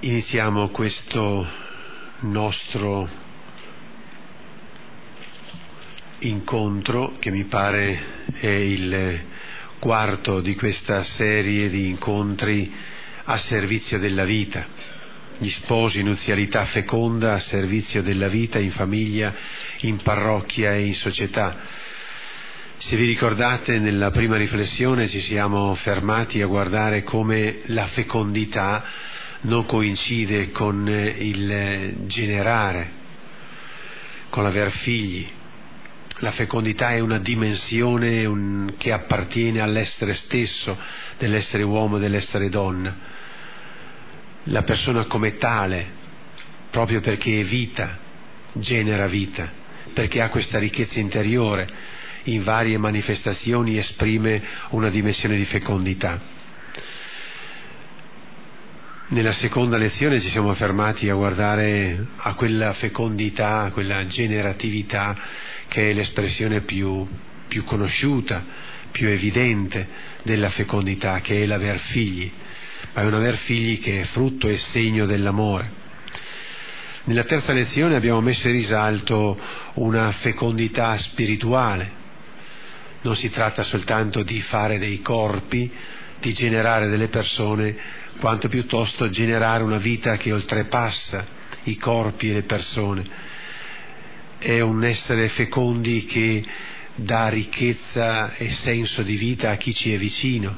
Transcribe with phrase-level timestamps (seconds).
[0.00, 1.46] iniziamo questo
[2.20, 3.08] nostro
[6.18, 9.24] incontro che mi pare è il
[9.78, 12.72] quarto di questa serie di incontri
[13.24, 14.66] a servizio della vita,
[15.38, 19.34] gli sposi, nuzialità feconda a servizio della vita in famiglia,
[19.80, 21.56] in parrocchia e in società.
[22.76, 29.12] Se vi ricordate nella prima riflessione ci siamo fermati a guardare come la fecondità
[29.44, 32.90] non coincide con il generare,
[34.30, 35.26] con l'aver figli.
[36.18, 40.78] La fecondità è una dimensione un, che appartiene all'essere stesso
[41.18, 43.12] dell'essere uomo e dell'essere donna.
[44.44, 46.02] La persona come tale,
[46.70, 47.98] proprio perché è vita,
[48.52, 49.50] genera vita,
[49.92, 51.68] perché ha questa ricchezza interiore,
[52.24, 56.32] in varie manifestazioni esprime una dimensione di fecondità.
[59.06, 65.14] Nella seconda lezione ci siamo fermati a guardare a quella fecondità, a quella generatività
[65.68, 67.06] che è l'espressione più,
[67.46, 68.42] più conosciuta,
[68.90, 69.86] più evidente
[70.22, 72.32] della fecondità, che è l'aver figli,
[72.94, 75.70] ma è un aver figli che è frutto e segno dell'amore.
[77.04, 79.38] Nella terza lezione abbiamo messo in risalto
[79.74, 81.92] una fecondità spirituale.
[83.02, 85.70] Non si tratta soltanto di fare dei corpi,
[86.20, 91.26] di generare delle persone, quanto piuttosto generare una vita che oltrepassa
[91.64, 93.06] i corpi e le persone.
[94.38, 96.44] È un essere fecondi che
[96.94, 100.56] dà ricchezza e senso di vita a chi ci è vicino,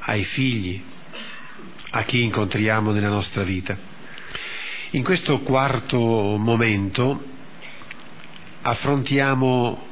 [0.00, 0.82] ai figli,
[1.90, 3.76] a chi incontriamo nella nostra vita.
[4.90, 7.30] In questo quarto momento
[8.62, 9.86] affrontiamo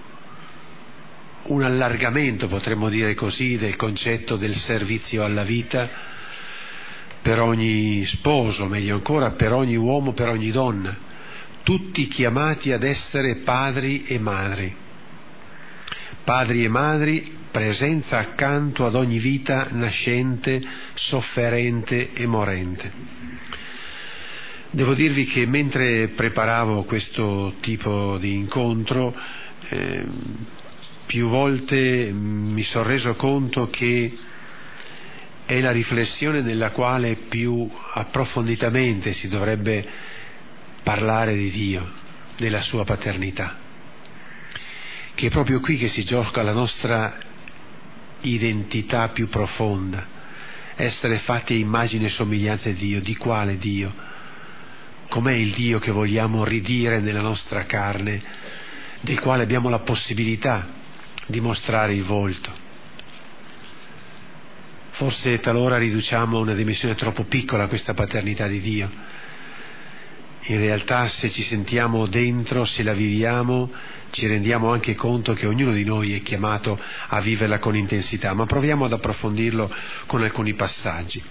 [1.44, 6.09] un allargamento, potremmo dire così, del concetto del servizio alla vita
[7.22, 10.96] per ogni sposo, meglio ancora per ogni uomo, per ogni donna,
[11.62, 14.74] tutti chiamati ad essere padri e madri.
[16.24, 20.62] Padri e madri, presenza accanto ad ogni vita nascente,
[20.94, 22.92] sofferente e morente.
[24.70, 29.14] Devo dirvi che mentre preparavo questo tipo di incontro,
[29.68, 30.04] eh,
[31.06, 34.16] più volte mi sono reso conto che
[35.50, 39.84] è la riflessione nella quale più approfonditamente si dovrebbe
[40.84, 41.90] parlare di Dio,
[42.36, 43.56] della sua paternità,
[45.12, 47.18] che è proprio qui che si gioca la nostra
[48.20, 50.06] identità più profonda,
[50.76, 53.92] essere fatti immagine e somiglianza di Dio, di quale Dio?
[55.08, 58.22] Com'è il Dio che vogliamo ridire nella nostra carne,
[59.00, 60.64] del quale abbiamo la possibilità
[61.26, 62.59] di mostrare il volto?
[65.00, 68.90] Forse talora riduciamo a una dimensione troppo piccola questa paternità di Dio.
[70.42, 73.72] In realtà se ci sentiamo dentro, se la viviamo,
[74.10, 78.44] ci rendiamo anche conto che ognuno di noi è chiamato a viverla con intensità, ma
[78.44, 79.74] proviamo ad approfondirlo
[80.04, 81.24] con alcuni passaggi.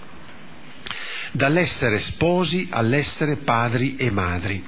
[1.30, 4.64] Dall'essere sposi all'essere padri e madri.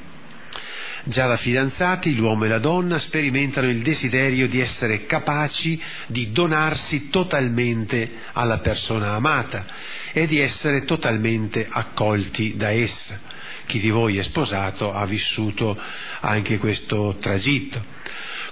[1.05, 7.11] Già da fidanzati l'uomo e la donna sperimentano il desiderio di essere capaci di donarsi
[7.11, 9.67] totalmente alla persona amata
[10.13, 13.32] e di essere totalmente accolti da essa.
[13.73, 15.81] Chi di voi è sposato ha vissuto
[16.21, 17.83] anche questo tragitto.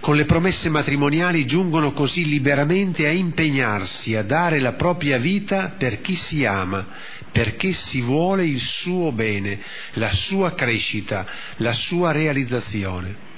[0.01, 6.01] Con le promesse matrimoniali giungono così liberamente a impegnarsi a dare la propria vita per
[6.01, 6.87] chi si ama
[7.31, 9.61] perché si vuole il suo bene,
[9.93, 11.27] la sua crescita,
[11.57, 13.29] la sua realizzazione.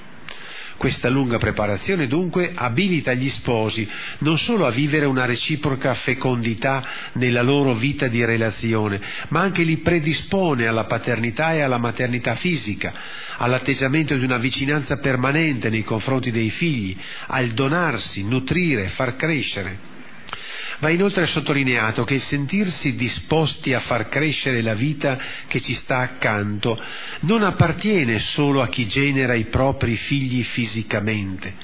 [0.77, 3.87] Questa lunga preparazione dunque abilita gli sposi
[4.19, 9.77] non solo a vivere una reciproca fecondità nella loro vita di relazione, ma anche li
[9.77, 12.93] predispone alla paternità e alla maternità fisica,
[13.37, 16.97] all'atteggiamento di una vicinanza permanente nei confronti dei figli,
[17.27, 19.91] al donarsi, nutrire, far crescere.
[20.83, 25.17] Va inoltre sottolineato che il sentirsi disposti a far crescere la vita
[25.47, 26.77] che ci sta accanto
[27.21, 31.55] non appartiene solo a chi genera i propri figli fisicamente,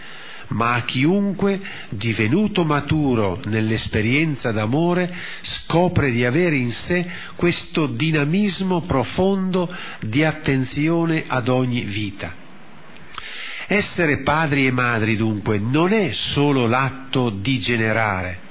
[0.52, 7.06] ma a chiunque, divenuto maturo nell'esperienza d'amore, scopre di avere in sé
[7.36, 9.70] questo dinamismo profondo
[10.00, 12.34] di attenzione ad ogni vita.
[13.68, 18.48] Essere padri e madri dunque non è solo l'atto di generare,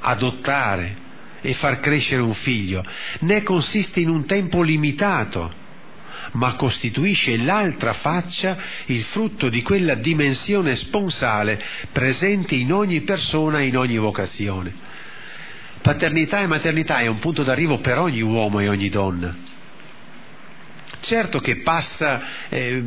[0.00, 1.06] adottare
[1.40, 2.84] e far crescere un figlio,
[3.20, 5.66] né consiste in un tempo limitato,
[6.32, 8.56] ma costituisce l'altra faccia,
[8.86, 11.62] il frutto di quella dimensione sponsale
[11.92, 14.86] presente in ogni persona e in ogni vocazione.
[15.80, 19.34] Paternità e maternità è un punto d'arrivo per ogni uomo e ogni donna.
[21.00, 22.82] Certo che passa eh,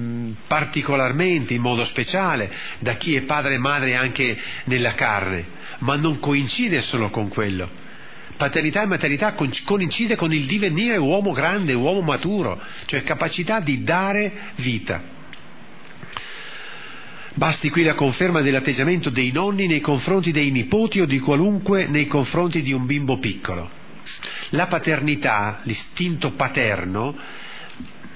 [0.46, 5.46] particolarmente, in modo speciale, da chi è padre e madre anche nella carne,
[5.80, 7.70] ma non coincide solo con quello.
[8.38, 14.32] Paternità e maternità coincide con il divenire uomo grande, uomo maturo, cioè capacità di dare
[14.56, 15.20] vita.
[17.34, 22.06] Basti qui la conferma dell'atteggiamento dei nonni nei confronti dei nipoti o di qualunque nei
[22.06, 23.70] confronti di un bimbo piccolo.
[24.50, 27.16] La paternità, l'istinto paterno,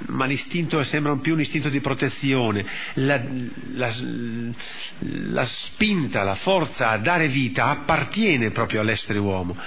[0.08, 2.66] ma l'istinto sembra più un istinto di protezione,
[2.96, 3.22] la,
[3.74, 3.92] la,
[5.00, 9.58] la, spinta, la forza a dare vita appartiene proprio all'essere uomo.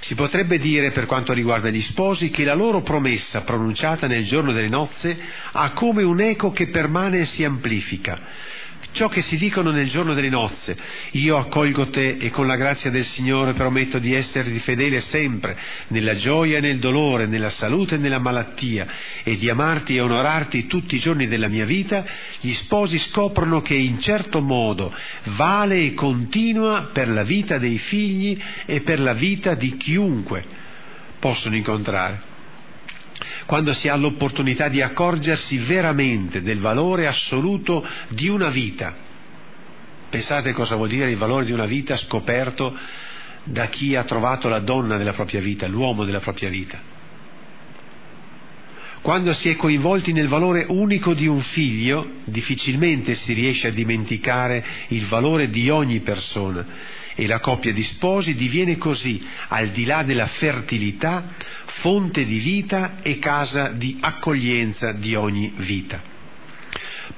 [0.00, 4.52] Si potrebbe dire, per quanto riguarda gli sposi, che la loro promessa pronunciata nel giorno
[4.52, 5.18] delle nozze
[5.52, 8.18] ha come un eco che permane e si amplifica
[8.92, 10.76] ciò che si dicono nel giorno delle nozze.
[11.12, 15.58] Io accolgo te e con la grazia del Signore prometto di esserti fedele sempre,
[15.88, 18.86] nella gioia e nel dolore, nella salute e nella malattia,
[19.22, 22.04] e di amarti e onorarti tutti i giorni della mia vita,
[22.40, 24.94] gli sposi scoprono che in certo modo
[25.34, 30.44] vale e continua per la vita dei figli e per la vita di chiunque
[31.18, 32.29] possono incontrare
[33.46, 38.94] quando si ha l'opportunità di accorgersi veramente del valore assoluto di una vita.
[40.08, 42.76] Pensate cosa vuol dire il valore di una vita scoperto
[43.44, 46.98] da chi ha trovato la donna della propria vita, l'uomo della propria vita.
[49.00, 54.62] Quando si è coinvolti nel valore unico di un figlio, difficilmente si riesce a dimenticare
[54.88, 56.66] il valore di ogni persona
[57.14, 61.24] e la coppia di sposi diviene così, al di là della fertilità,
[61.64, 66.02] fonte di vita e casa di accoglienza di ogni vita.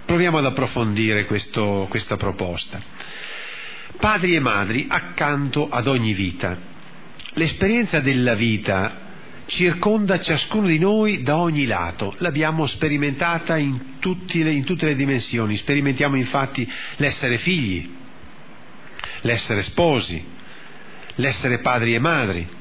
[0.05, 2.81] Proviamo ad approfondire questo, questa proposta.
[3.99, 6.59] Padri e madri accanto ad ogni vita.
[7.35, 9.01] L'esperienza della vita
[9.47, 15.57] circonda ciascuno di noi da ogni lato, l'abbiamo sperimentata in, le, in tutte le dimensioni,
[15.57, 18.01] sperimentiamo infatti l'essere figli,
[19.23, 20.25] l'essere sposi,
[21.17, 22.61] l'essere padri e madri,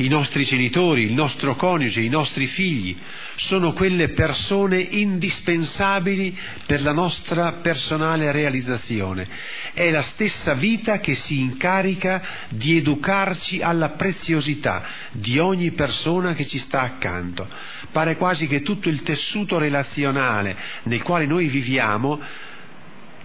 [0.00, 2.96] i nostri genitori, il nostro coniuge, i nostri figli,
[3.34, 6.36] sono quelle persone indispensabili
[6.66, 9.26] per la nostra personale realizzazione.
[9.72, 16.46] È la stessa vita che si incarica di educarci alla preziosità di ogni persona che
[16.46, 17.48] ci sta accanto.
[17.90, 22.20] Pare quasi che tutto il tessuto relazionale nel quale noi viviamo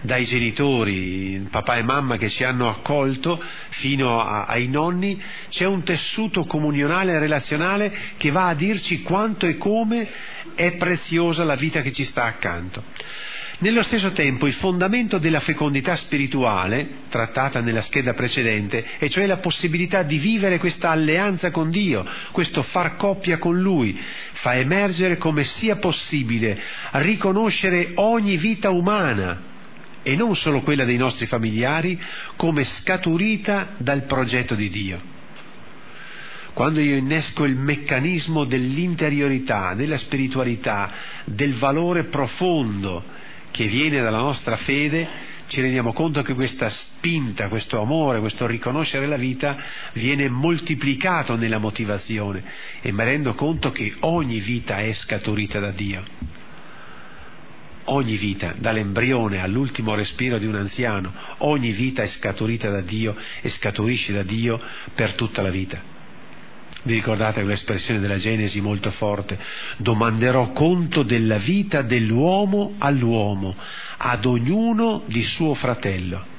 [0.04, 5.82] dai genitori, papà e mamma che ci hanno accolto fino a, ai nonni, c'è un
[5.82, 10.06] tessuto comunionale e relazionale che va a dirci quanto e come
[10.54, 12.84] è preziosa la vita che ci sta accanto.
[13.60, 19.38] Nello stesso tempo il fondamento della fecondità spirituale, trattata nella scheda precedente, e cioè la
[19.38, 23.98] possibilità di vivere questa alleanza con Dio, questo far coppia con Lui,
[24.32, 26.60] fa emergere come sia possibile
[26.92, 29.52] riconoscere ogni vita umana
[30.04, 32.00] e non solo quella dei nostri familiari,
[32.36, 35.12] come scaturita dal progetto di Dio.
[36.52, 40.92] Quando io innesco il meccanismo dell'interiorità, della spiritualità,
[41.24, 43.02] del valore profondo
[43.50, 49.06] che viene dalla nostra fede, ci rendiamo conto che questa spinta, questo amore, questo riconoscere
[49.06, 49.56] la vita
[49.94, 52.44] viene moltiplicato nella motivazione
[52.80, 56.43] e mi rendo conto che ogni vita è scaturita da Dio
[57.84, 63.48] ogni vita, dall'embrione all'ultimo respiro di un anziano, ogni vita è scaturita da Dio e
[63.48, 64.60] scaturisce da Dio
[64.94, 65.92] per tutta la vita.
[66.82, 69.38] Vi ricordate quell'espressione della Genesi molto forte?
[69.78, 73.56] Domanderò conto della vita dell'uomo all'uomo,
[73.96, 76.33] ad ognuno di suo fratello.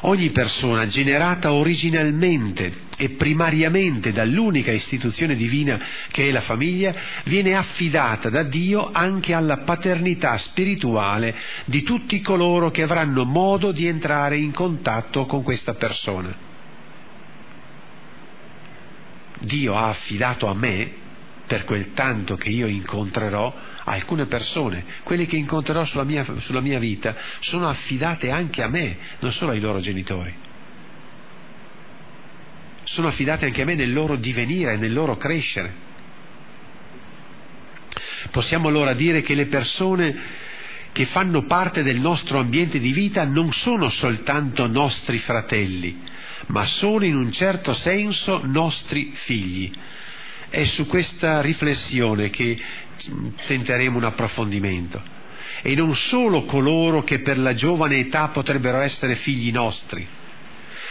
[0.00, 5.78] Ogni persona generata originalmente e primariamente dall'unica istituzione divina
[6.10, 11.34] che è la famiglia, viene affidata da Dio anche alla paternità spirituale
[11.66, 16.34] di tutti coloro che avranno modo di entrare in contatto con questa persona.
[19.40, 20.90] Dio ha affidato a me,
[21.46, 23.54] per quel tanto che io incontrerò,
[23.94, 28.96] alcune persone, quelle che incontrerò sulla mia, sulla mia vita, sono affidate anche a me,
[29.20, 30.34] non solo ai loro genitori.
[32.84, 35.84] Sono affidate anche a me nel loro divenire, nel loro crescere.
[38.30, 40.44] Possiamo allora dire che le persone
[40.92, 46.02] che fanno parte del nostro ambiente di vita non sono soltanto nostri fratelli,
[46.46, 49.70] ma sono in un certo senso nostri figli.
[50.48, 52.58] È su questa riflessione che
[53.46, 55.14] tenteremo un approfondimento.
[55.62, 60.06] E non solo coloro che per la giovane età potrebbero essere figli nostri,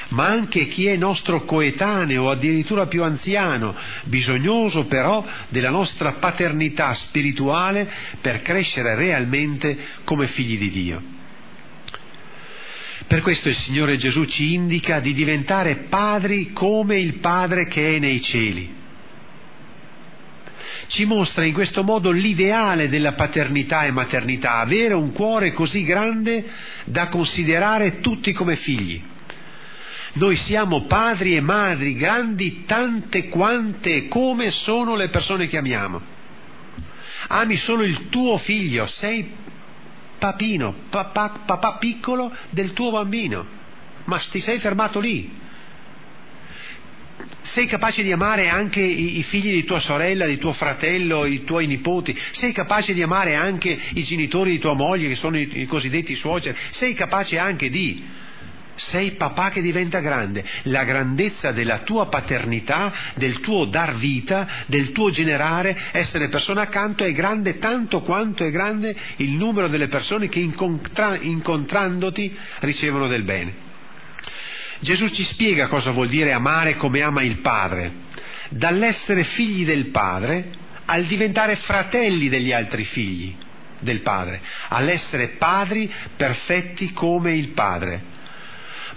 [0.10, 6.94] ma anche chi è nostro coetaneo o addirittura più anziano, bisognoso però della nostra paternità
[6.94, 7.90] spirituale
[8.22, 11.04] per crescere realmente come figli di Dio.
[13.08, 18.00] Per questo il Signore Gesù ci indica di diventare padri come il Padre che è
[18.00, 18.84] nei cieli
[20.88, 26.46] ci mostra in questo modo l'ideale della paternità e maternità, avere un cuore così grande
[26.86, 29.02] da considerare tutti come figli.
[30.14, 36.14] Noi siamo padri e madri grandi tante quante come sono le persone che amiamo.
[37.28, 39.30] Ami solo il tuo figlio, sei
[40.18, 43.46] papino, papà, papà piccolo del tuo bambino,
[44.06, 45.44] ma ti sei fermato lì
[47.56, 51.46] sei capace di amare anche i, i, figli di tua sorella, di tuo fratello, i
[51.46, 55.50] tuoi nipoti, sei capace di amare anche i genitori di tua moglie che sono i,
[55.54, 58.24] i cosiddetti suoceri, sei capace anche di...
[58.78, 60.44] Sei papà che diventa grande.
[60.64, 67.06] La grandezza della tua paternità, del tuo dar vita, del tuo generare, essere persona accanto
[67.06, 73.24] è grande tanto quanto è grande il numero delle persone che incontra- incontrandoti ricevono del
[73.24, 73.65] bene.
[74.80, 78.04] Gesù ci spiega cosa vuol dire amare come ama il Padre,
[78.50, 83.36] dall'essere figli del Padre al diventare fratelli degli altri figli
[83.80, 88.14] del Padre, all'essere padri perfetti come il Padre.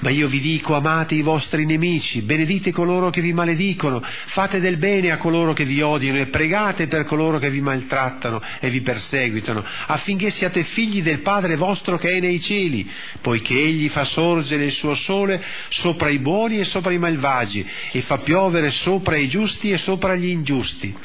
[0.01, 4.77] Ma io vi dico, amate i vostri nemici, benedite coloro che vi maledicono, fate del
[4.77, 8.81] bene a coloro che vi odiano e pregate per coloro che vi maltrattano e vi
[8.81, 12.89] perseguitano, affinché siate figli del Padre vostro che è nei cieli,
[13.21, 18.01] poiché Egli fa sorgere il suo sole sopra i buoni e sopra i malvagi, e
[18.03, 20.97] fa piovere sopra i giusti e sopra gli ingiusti.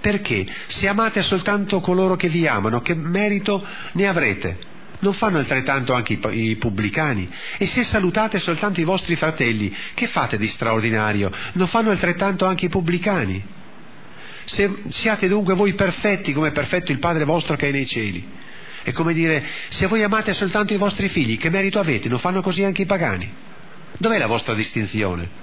[0.00, 4.72] Perché se amate soltanto coloro che vi amano, che merito ne avrete?
[5.04, 7.30] Non fanno altrettanto anche i, i pubblicani?
[7.58, 11.30] E se salutate soltanto i vostri fratelli, che fate di straordinario?
[11.52, 13.44] Non fanno altrettanto anche i pubblicani?
[14.44, 18.26] Se, siate dunque voi perfetti come è perfetto il Padre vostro che è nei cieli.
[18.82, 22.08] È come dire, se voi amate soltanto i vostri figli, che merito avete?
[22.08, 23.30] Non fanno così anche i pagani?
[23.96, 25.42] Dov'è la vostra distinzione?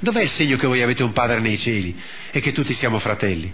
[0.00, 1.96] Dov'è il segno che voi avete un Padre nei cieli
[2.30, 3.52] e che tutti siamo fratelli?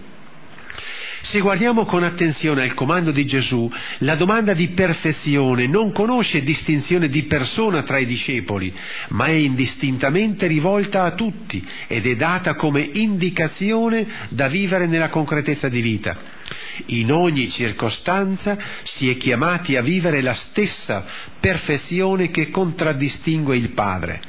[1.21, 3.69] Se guardiamo con attenzione al comando di Gesù,
[3.99, 8.73] la domanda di perfezione non conosce distinzione di persona tra i discepoli,
[9.09, 15.69] ma è indistintamente rivolta a tutti ed è data come indicazione da vivere nella concretezza
[15.69, 16.35] di vita.
[16.87, 21.05] In ogni circostanza si è chiamati a vivere la stessa
[21.39, 24.21] perfezione che contraddistingue il Padre.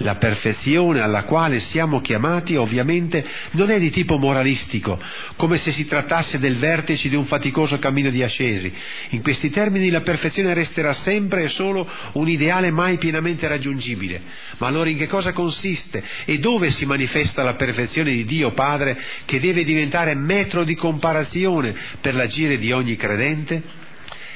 [0.00, 5.00] La perfezione alla quale siamo chiamati ovviamente non è di tipo moralistico,
[5.36, 8.72] come se si trattasse del vertice di un faticoso cammino di ascesi.
[9.10, 14.20] In questi termini la perfezione resterà sempre e solo un ideale mai pienamente raggiungibile.
[14.58, 18.98] Ma allora in che cosa consiste e dove si manifesta la perfezione di Dio Padre
[19.24, 23.84] che deve diventare metro di comparazione per l'agire di ogni credente?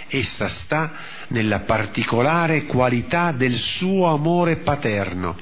[0.08, 5.36] Essa sta nella particolare qualità del suo amore paterno,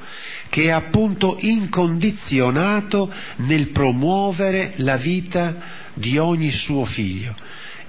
[0.48, 5.56] che è appunto incondizionato nel promuovere la vita
[5.94, 7.34] di ogni suo figlio,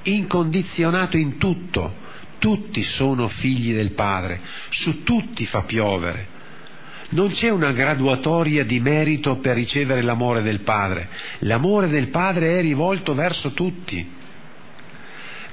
[0.04, 2.08] incondizionato in tutto.
[2.40, 4.40] Tutti sono figli del Padre,
[4.70, 6.38] su tutti fa piovere.
[7.10, 11.10] Non c'è una graduatoria di merito per ricevere l'amore del Padre.
[11.40, 14.18] L'amore del Padre è rivolto verso tutti.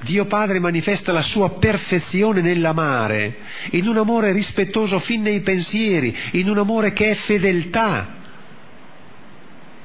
[0.01, 3.37] Dio Padre manifesta la sua perfezione nell'amare,
[3.71, 8.15] in un amore rispettoso fin nei pensieri, in un amore che è fedeltà,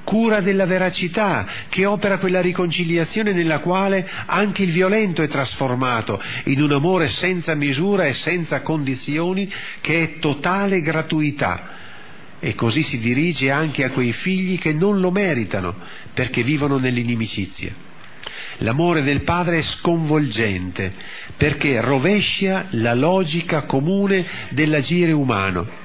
[0.05, 6.61] cura della veracità, che opera quella riconciliazione nella quale anche il violento è trasformato in
[6.61, 9.51] un amore senza misura e senza condizioni
[9.81, 11.71] che è totale gratuità.
[12.39, 15.75] E così si dirige anche a quei figli che non lo meritano
[16.13, 17.92] perché vivono nell'inimicizia.
[18.63, 20.93] L'amore del padre è sconvolgente
[21.37, 25.81] perché rovescia la logica comune dell'agire umano.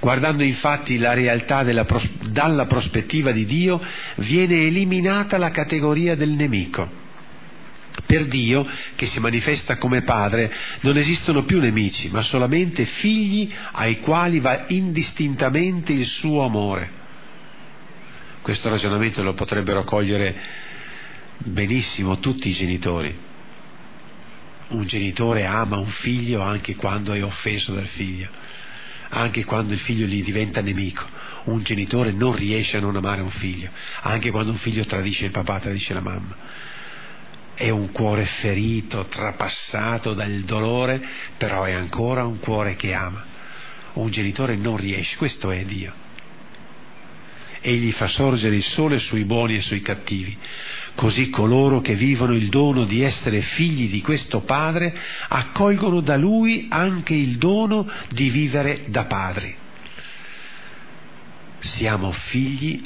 [0.00, 1.84] Guardando infatti la realtà della,
[2.30, 3.80] dalla prospettiva di Dio,
[4.16, 7.06] viene eliminata la categoria del nemico.
[8.06, 8.64] Per Dio,
[8.94, 10.52] che si manifesta come Padre,
[10.82, 16.90] non esistono più nemici, ma solamente figli ai quali va indistintamente il suo amore.
[18.40, 20.36] Questo ragionamento lo potrebbero cogliere
[21.38, 23.26] benissimo tutti i genitori.
[24.68, 28.28] Un genitore ama un figlio anche quando è offeso dal figlio,
[29.10, 31.06] anche quando il figlio gli diventa nemico.
[31.44, 33.70] Un genitore non riesce a non amare un figlio,
[34.02, 36.36] anche quando un figlio tradisce il papà, tradisce la mamma.
[37.54, 41.02] È un cuore ferito, trapassato dal dolore,
[41.36, 43.36] però è ancora un cuore che ama
[44.00, 46.06] un genitore non riesce, questo è Dio.
[47.60, 50.36] Egli fa sorgere il sole sui buoni e sui cattivi.
[50.94, 54.96] Così coloro che vivono il dono di essere figli di questo Padre
[55.28, 59.54] accolgono da Lui anche il dono di vivere da padri.
[61.60, 62.82] Siamo figli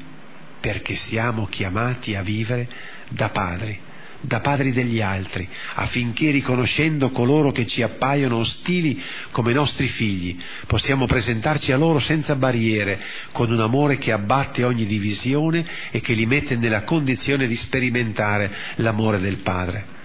[0.60, 2.68] perché siamo chiamati a vivere
[3.08, 3.90] da padri
[4.22, 9.00] da padri degli altri, affinché riconoscendo coloro che ci appaiono ostili
[9.30, 13.00] come nostri figli, possiamo presentarci a loro senza barriere,
[13.32, 18.54] con un amore che abbatte ogni divisione e che li mette nella condizione di sperimentare
[18.76, 20.00] l'amore del Padre.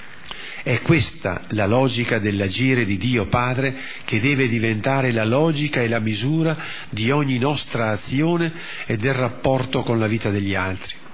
[0.63, 5.99] È questa la logica dell'agire di Dio Padre che deve diventare la logica e la
[5.99, 6.57] misura
[6.89, 8.51] di ogni nostra azione
[8.85, 11.05] e del rapporto con la vita degli altri.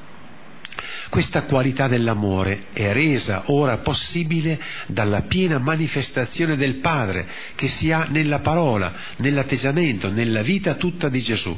[1.13, 8.07] Questa qualità dell'amore è resa ora possibile dalla piena manifestazione del Padre che si ha
[8.09, 11.55] nella parola, nell'atteggiamento, nella vita tutta di Gesù.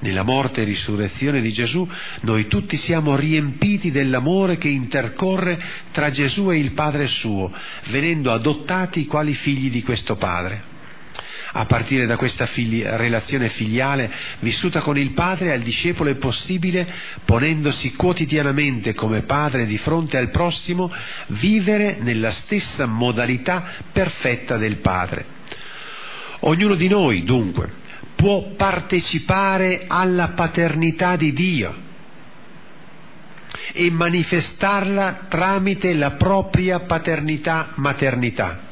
[0.00, 1.88] Nella morte e risurrezione di Gesù
[2.22, 5.62] noi tutti siamo riempiti dell'amore che intercorre
[5.92, 7.52] tra Gesù e il Padre suo,
[7.90, 10.73] venendo adottati quali figli di questo Padre
[11.56, 16.86] a partire da questa figli- relazione filiale vissuta con il padre al discepolo è possibile,
[17.24, 20.92] ponendosi quotidianamente come padre di fronte al prossimo,
[21.28, 25.26] vivere nella stessa modalità perfetta del padre.
[26.40, 27.70] Ognuno di noi, dunque,
[28.16, 31.82] può partecipare alla paternità di Dio
[33.72, 38.63] e manifestarla tramite la propria paternità-maternità.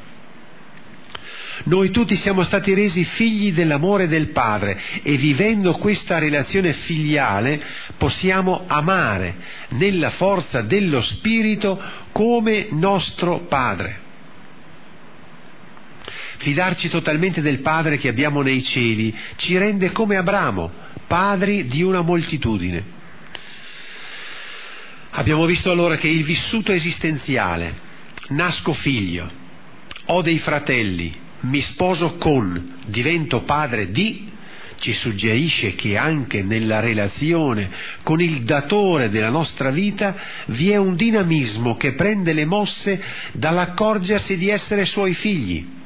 [1.65, 7.61] Noi tutti siamo stati resi figli dell'amore del Padre e vivendo questa relazione filiale
[7.97, 9.37] possiamo amare
[9.71, 11.81] nella forza dello Spirito
[12.13, 14.01] come nostro Padre.
[16.39, 20.71] Fidarci totalmente del Padre che abbiamo nei cieli ci rende come Abramo,
[21.07, 23.01] padri di una moltitudine.
[25.11, 27.79] Abbiamo visto allora che il vissuto esistenziale,
[28.29, 29.31] nasco figlio,
[30.07, 34.31] ho dei fratelli, mi sposo con, divento padre di,
[34.79, 37.71] ci suggerisce che anche nella relazione
[38.03, 43.01] con il datore della nostra vita vi è un dinamismo che prende le mosse
[43.33, 45.81] dall'accorgersi di essere suoi figli.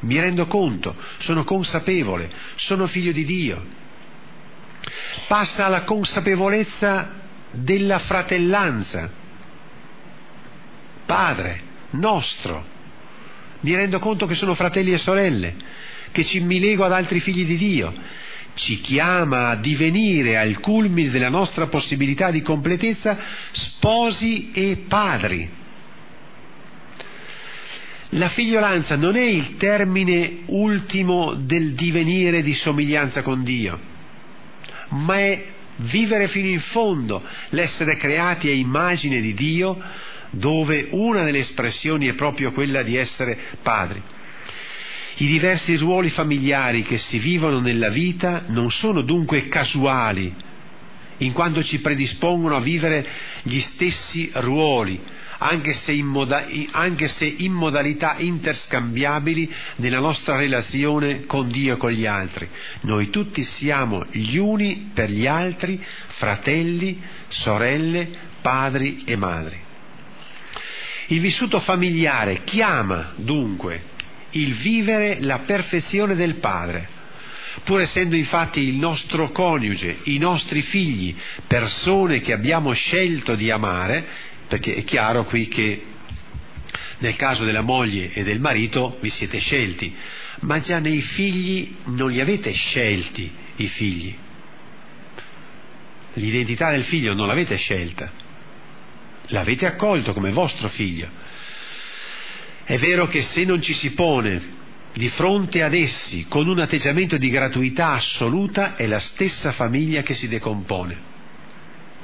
[0.00, 3.76] Mi rendo conto, sono consapevole, sono figlio di Dio.
[5.26, 7.12] Passa alla consapevolezza
[7.50, 9.10] della fratellanza.
[11.04, 12.76] Padre nostro
[13.60, 15.54] mi rendo conto che sono fratelli e sorelle,
[16.12, 17.92] che ci, mi lego ad altri figli di Dio,
[18.54, 23.16] ci chiama a divenire al culmine della nostra possibilità di completezza
[23.50, 25.56] sposi e padri.
[28.12, 33.78] La figliolanza non è il termine ultimo del divenire di somiglianza con Dio,
[34.88, 35.44] ma è
[35.76, 39.78] vivere fino in fondo, l'essere creati a immagine di Dio,
[40.30, 44.02] dove una delle espressioni è proprio quella di essere padri.
[45.20, 50.32] I diversi ruoli familiari che si vivono nella vita non sono dunque casuali,
[51.18, 53.06] in quanto ci predispongono a vivere
[53.42, 55.00] gli stessi ruoli,
[55.38, 61.76] anche se, in, moda- anche se in modalità interscambiabili nella nostra relazione con Dio e
[61.78, 62.48] con gli altri.
[62.82, 68.08] Noi tutti siamo gli uni per gli altri, fratelli, sorelle,
[68.40, 69.66] padri e madri.
[71.10, 73.96] Il vissuto familiare chiama dunque
[74.30, 76.86] il vivere la perfezione del Padre,
[77.64, 81.16] pur essendo infatti il nostro coniuge, i nostri figli,
[81.46, 84.06] persone che abbiamo scelto di amare,
[84.48, 85.82] perché è chiaro qui che
[86.98, 89.94] nel caso della moglie e del marito vi siete scelti,
[90.40, 94.14] ma già nei figli non li avete scelti i figli.
[96.14, 98.10] L'identità del figlio non l'avete scelta,
[99.28, 101.08] l'avete accolto come vostro figlio.
[102.64, 104.56] È vero che se non ci si pone
[104.92, 110.14] di fronte ad essi con un atteggiamento di gratuità assoluta è la stessa famiglia che
[110.14, 111.06] si decompone.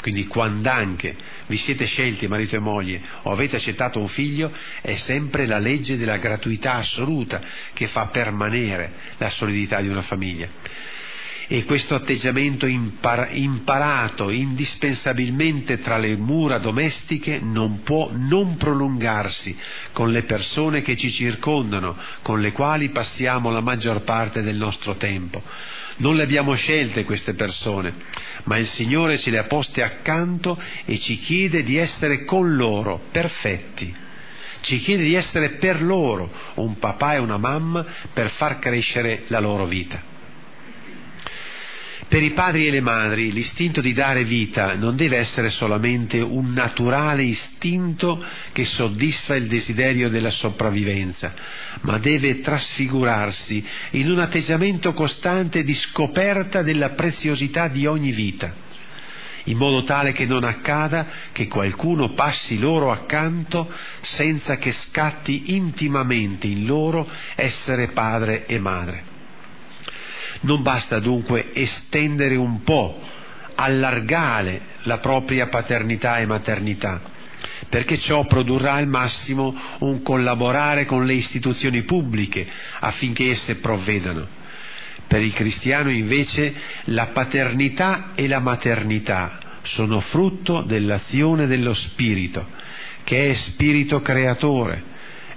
[0.00, 4.94] Quindi quando anche vi siete scelti marito e moglie o avete accettato un figlio, è
[4.96, 7.40] sempre la legge della gratuità assoluta
[7.72, 10.48] che fa permanere la solidità di una famiglia
[11.46, 19.57] e questo atteggiamento impar- imparato indispensabilmente tra le mura domestiche non può non prolungarsi
[19.92, 24.96] con le persone che ci circondano, con le quali passiamo la maggior parte del nostro
[24.96, 25.42] tempo.
[25.96, 27.94] Non le abbiamo scelte queste persone,
[28.44, 33.00] ma il Signore ce le ha poste accanto e ci chiede di essere con loro
[33.11, 34.02] perfetti
[34.64, 39.38] ci chiede di essere per loro un papà e una mamma per far crescere la
[39.38, 40.13] loro vita.
[42.06, 46.52] Per i padri e le madri l'istinto di dare vita non deve essere solamente un
[46.52, 51.34] naturale istinto che soddisfa il desiderio della sopravvivenza,
[51.80, 58.54] ma deve trasfigurarsi in un atteggiamento costante di scoperta della preziosità di ogni vita,
[59.44, 66.46] in modo tale che non accada che qualcuno passi loro accanto senza che scatti intimamente
[66.46, 69.13] in loro essere padre e madre.
[70.44, 73.00] Non basta dunque estendere un po',
[73.54, 77.00] allargare la propria paternità e maternità,
[77.70, 82.46] perché ciò produrrà al massimo un collaborare con le istituzioni pubbliche
[82.80, 84.26] affinché esse provvedano.
[85.07, 86.52] Per il cristiano invece
[86.85, 92.48] la paternità e la maternità sono frutto dell'azione dello Spirito,
[93.02, 94.83] che è Spirito creatore,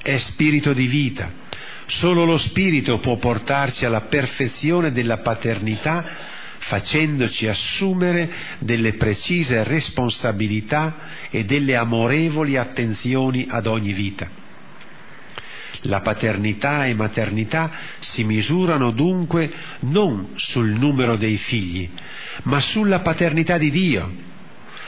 [0.02, 1.46] è Spirito di vita
[1.88, 10.98] Solo lo Spirito può portarci alla perfezione della paternità facendoci assumere delle precise responsabilità
[11.30, 14.30] e delle amorevoli attenzioni ad ogni vita.
[15.82, 19.50] La paternità e maternità si misurano dunque
[19.82, 21.90] non sul numero dei figli,
[22.44, 24.12] ma sulla paternità di Dio,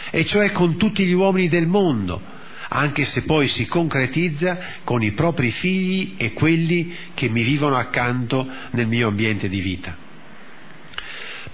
[0.10, 2.22] e cioè con tutti gli uomini del mondo,
[2.70, 8.48] anche se poi si concretizza con i propri figli e quelli che mi vivono accanto
[8.72, 9.96] nel mio ambiente di vita.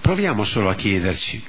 [0.00, 1.42] Proviamo solo a chiederci,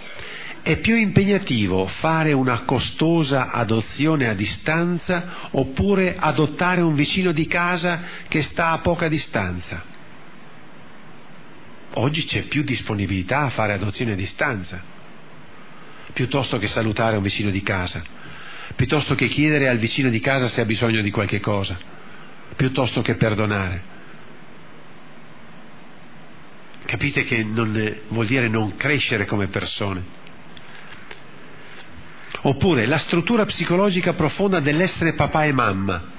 [0.62, 8.02] è più impegnativo fare una costosa adozione a distanza oppure adottare un vicino di casa
[8.28, 9.96] che sta a poca distanza?
[11.94, 14.82] Oggi c'è più disponibilità a fare adozione a distanza,
[16.14, 18.16] piuttosto che salutare un vicino di casa
[18.76, 21.78] piuttosto che chiedere al vicino di casa se ha bisogno di qualche cosa,
[22.56, 23.96] piuttosto che perdonare.
[26.86, 30.16] Capite che non, vuol dire non crescere come persone.
[32.42, 36.16] Oppure la struttura psicologica profonda dell'essere papà e mamma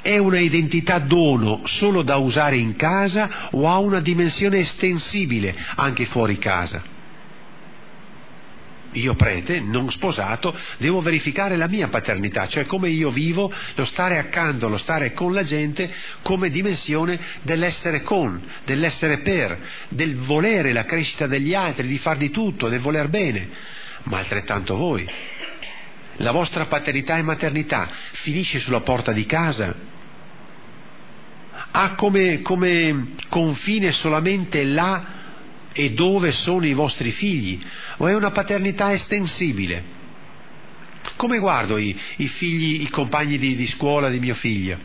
[0.00, 6.06] è una identità dono solo da usare in casa o ha una dimensione estensibile anche
[6.06, 6.96] fuori casa?
[8.92, 14.18] Io prete, non sposato, devo verificare la mia paternità, cioè come io vivo, lo stare
[14.18, 20.84] accanto, lo stare con la gente come dimensione dell'essere con, dell'essere per, del volere la
[20.84, 23.48] crescita degli altri, di far di tutto, del voler bene,
[24.04, 25.06] ma altrettanto voi.
[26.20, 29.74] La vostra paternità e maternità finisce sulla porta di casa,
[31.70, 35.16] ha come, come confine solamente là
[35.78, 37.64] e dove sono i vostri figli,
[37.98, 39.84] o è una paternità estensibile?
[41.14, 44.76] Come guardo i, i figli, i compagni di, di scuola di mio figlio?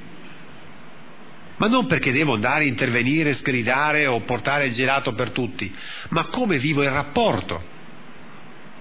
[1.57, 5.73] Ma non perché devo andare a intervenire, sgridare o portare il gelato per tutti,
[6.09, 7.63] ma come vivo il rapporto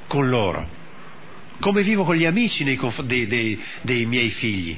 [0.06, 0.68] con loro,
[1.60, 4.76] come vivo con gli amici conf- dei, dei, dei miei figli,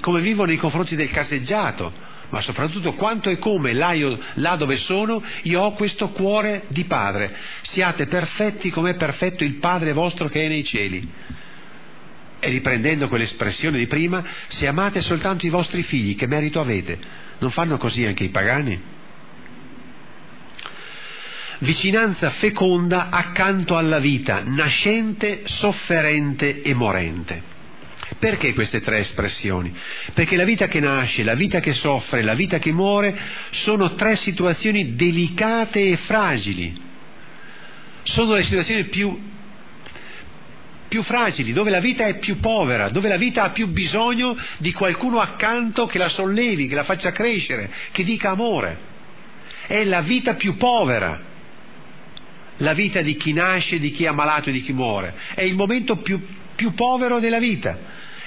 [0.00, 1.92] come vivo nei confronti del caseggiato,
[2.30, 6.84] ma soprattutto quanto e come là, io, là dove sono io ho questo cuore di
[6.84, 7.36] padre.
[7.62, 11.08] Siate perfetti come è perfetto il Padre vostro che è nei cieli.
[12.38, 16.98] E riprendendo quell'espressione di prima, se amate soltanto i vostri figli, che merito avete?
[17.38, 18.80] Non fanno così anche i pagani?
[21.58, 27.49] Vicinanza feconda accanto alla vita, nascente, sofferente e morente.
[28.20, 29.74] Perché queste tre espressioni?
[30.12, 33.18] Perché la vita che nasce, la vita che soffre, la vita che muore
[33.50, 36.88] sono tre situazioni delicate e fragili.
[38.02, 39.18] Sono le situazioni più,
[40.86, 44.74] più fragili, dove la vita è più povera, dove la vita ha più bisogno di
[44.74, 48.88] qualcuno accanto che la sollevi, che la faccia crescere, che dica amore.
[49.66, 51.28] È la vita più povera
[52.60, 55.14] la vita di chi nasce, di chi è ammalato e di chi muore.
[55.34, 56.20] È il momento più,
[56.54, 57.78] più povero della vita.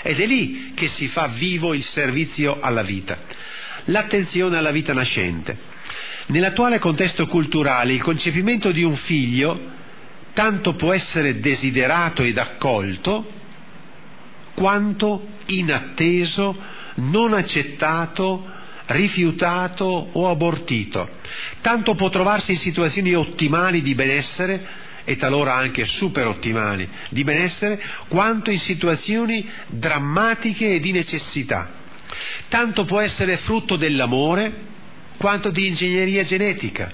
[0.03, 3.17] Ed è lì che si fa vivo il servizio alla vita.
[3.85, 5.57] L'attenzione alla vita nascente.
[6.27, 9.71] Nell'attuale contesto culturale il concepimento di un figlio
[10.33, 13.41] tanto può essere desiderato ed accolto
[14.53, 16.55] quanto inatteso,
[16.95, 18.45] non accettato,
[18.87, 21.09] rifiutato o abortito.
[21.61, 27.81] Tanto può trovarsi in situazioni ottimali di benessere e talora anche super ottimali di benessere,
[28.07, 31.71] quanto in situazioni drammatiche e di necessità.
[32.47, 34.71] Tanto può essere frutto dell'amore
[35.17, 36.91] quanto di ingegneria genetica.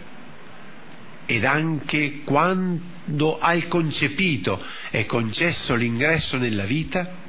[1.26, 7.28] Ed anche quando al concepito è concesso l'ingresso nella vita,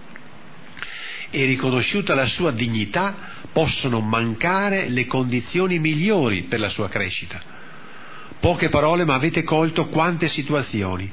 [1.31, 3.17] e riconosciuta la sua dignità
[3.53, 7.50] possono mancare le condizioni migliori per la sua crescita.
[8.41, 11.11] Poche parole, ma avete colto quante situazioni.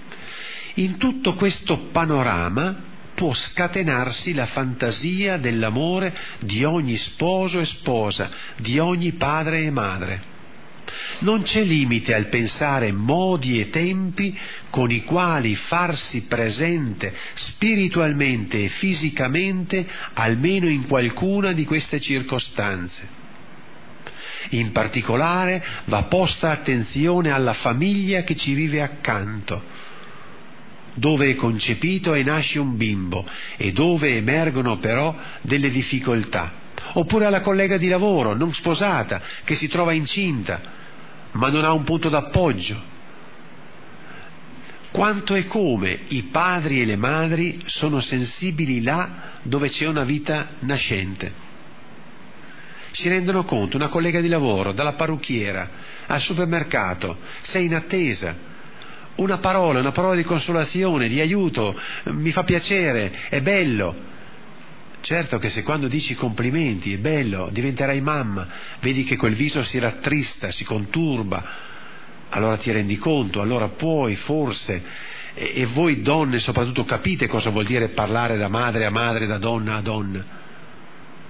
[0.76, 2.76] In tutto questo panorama
[3.14, 10.36] può scatenarsi la fantasia dell'amore di ogni sposo e sposa, di ogni padre e madre.
[11.20, 14.38] Non c'è limite al pensare modi e tempi
[14.70, 23.26] con i quali farsi presente spiritualmente e fisicamente almeno in qualcuna di queste circostanze.
[24.50, 29.64] In particolare va posta attenzione alla famiglia che ci vive accanto,
[30.94, 36.66] dove è concepito e nasce un bimbo e dove emergono però delle difficoltà.
[36.94, 40.76] Oppure alla collega di lavoro non sposata che si trova incinta
[41.38, 42.96] ma non ha un punto d'appoggio.
[44.92, 50.48] Quanto e come i padri e le madri sono sensibili là dove c'è una vita
[50.60, 51.46] nascente.
[52.98, 55.70] Si rendono conto, una collega di lavoro, dalla parrucchiera,
[56.08, 58.36] al supermercato, sei in attesa,
[59.18, 63.96] una parola, una parola di consolazione, di aiuto, mi fa piacere, è bello.
[65.02, 68.48] Certo che se quando dici complimenti, è bello, diventerai mamma,
[68.80, 71.46] vedi che quel viso si rattrista, si conturba,
[72.30, 74.84] allora ti rendi conto, allora puoi forse,
[75.36, 79.38] e, e voi donne soprattutto capite cosa vuol dire parlare da madre a madre, da
[79.38, 80.37] donna a donna.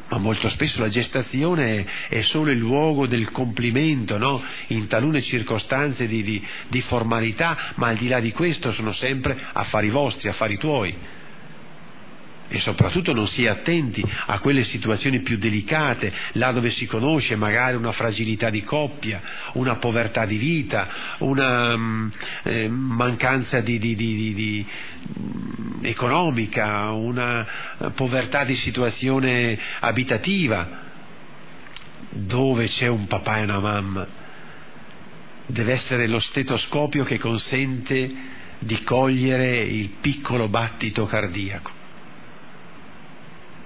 [0.09, 4.41] Ma molto spesso la gestazione è, solo il luogo del complimento, no?
[4.67, 9.37] in talune circostanze di, di, di formalità, ma al di là di questo sono sempre
[9.53, 11.15] affari vostri, affari tuoi
[12.49, 17.35] e soprattutto non si è attenti a quelle situazioni più delicate, là dove si conosce
[17.35, 19.21] magari una fragilità di coppia,
[19.53, 20.87] una povertà di vita,
[21.19, 22.07] una mm,
[22.43, 24.65] eh, mancanza di, di, di,
[25.19, 27.45] mm, economica, una
[27.93, 30.85] povertà di situazione abitativa,
[32.09, 34.07] dove c'è un papà e una mamma.
[35.45, 41.76] Deve essere lo stetoscopio che consente di cogliere il piccolo battito cardiaco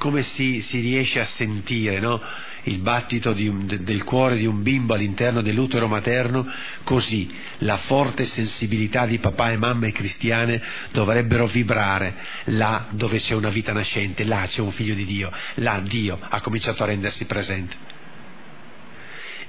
[0.02, 2.20] come si, si riesce a sentire no?
[2.64, 6.52] il battito un, de, del cuore di un bimbo all'interno dell'utero materno,
[6.84, 10.60] così la forte sensibilità di papà e mamme cristiane
[10.92, 15.80] dovrebbero vibrare là dove c'è una vita nascente, là c'è un figlio di Dio, là
[15.82, 17.76] Dio ha cominciato a rendersi presente.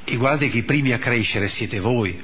[0.05, 2.23] E guardate che i primi a crescere siete voi,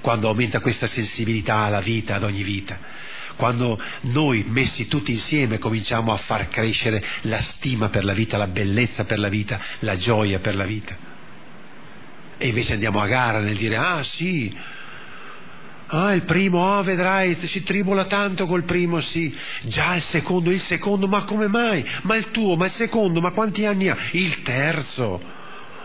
[0.00, 2.98] quando aumenta questa sensibilità alla vita, ad ogni vita
[3.38, 8.48] quando noi messi tutti insieme cominciamo a far crescere la stima per la vita, la
[8.48, 10.96] bellezza per la vita, la gioia per la vita.
[12.36, 14.54] E invece andiamo a gara nel dire, ah sì,
[15.90, 19.34] Ah, il primo, ah, vedrai, si tribola tanto col primo, sì.
[19.62, 21.82] Già il secondo, il secondo, ma come mai?
[22.02, 23.96] Ma il tuo, ma il secondo, ma quanti anni ha?
[24.10, 25.18] Il terzo.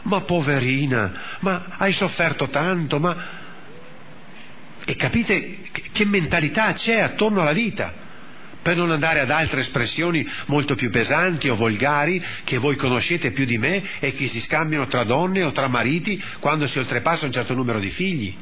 [0.01, 3.42] Ma poverina, ma hai sofferto tanto, ma
[4.85, 5.59] e capite
[5.91, 8.01] che mentalità c'è attorno alla vita,
[8.61, 13.45] per non andare ad altre espressioni molto più pesanti o volgari che voi conoscete più
[13.45, 17.33] di me e che si scambiano tra donne o tra mariti quando si oltrepassa un
[17.33, 18.33] certo numero di figli.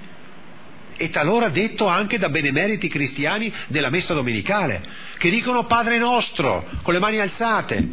[0.96, 4.84] E talora detto anche da benemeriti cristiani della messa domenicale,
[5.18, 7.88] che dicono Padre nostro, con le mani alzate.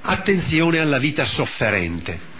[0.00, 2.36] Attenzione alla vita sofferente.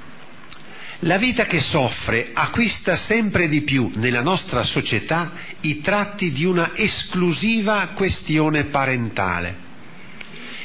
[1.02, 5.30] La vita che soffre acquista sempre di più nella nostra società
[5.60, 9.67] i tratti di una esclusiva questione parentale.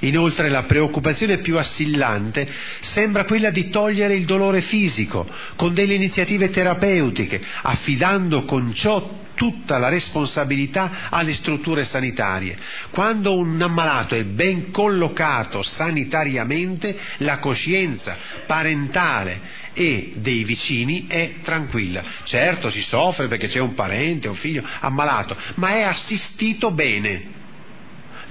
[0.03, 6.49] Inoltre la preoccupazione più assillante sembra quella di togliere il dolore fisico con delle iniziative
[6.49, 12.57] terapeutiche, affidando con ciò tutta la responsabilità alle strutture sanitarie.
[12.91, 22.03] Quando un ammalato è ben collocato sanitariamente, la coscienza parentale e dei vicini è tranquilla.
[22.23, 27.41] Certo si soffre perché c'è un parente, un figlio ammalato, ma è assistito bene.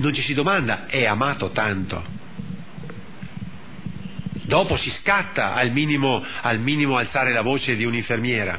[0.03, 2.05] Non ci si domanda, è amato tanto.
[4.47, 8.59] Dopo si scatta al minimo, al minimo alzare la voce di un'infermiera.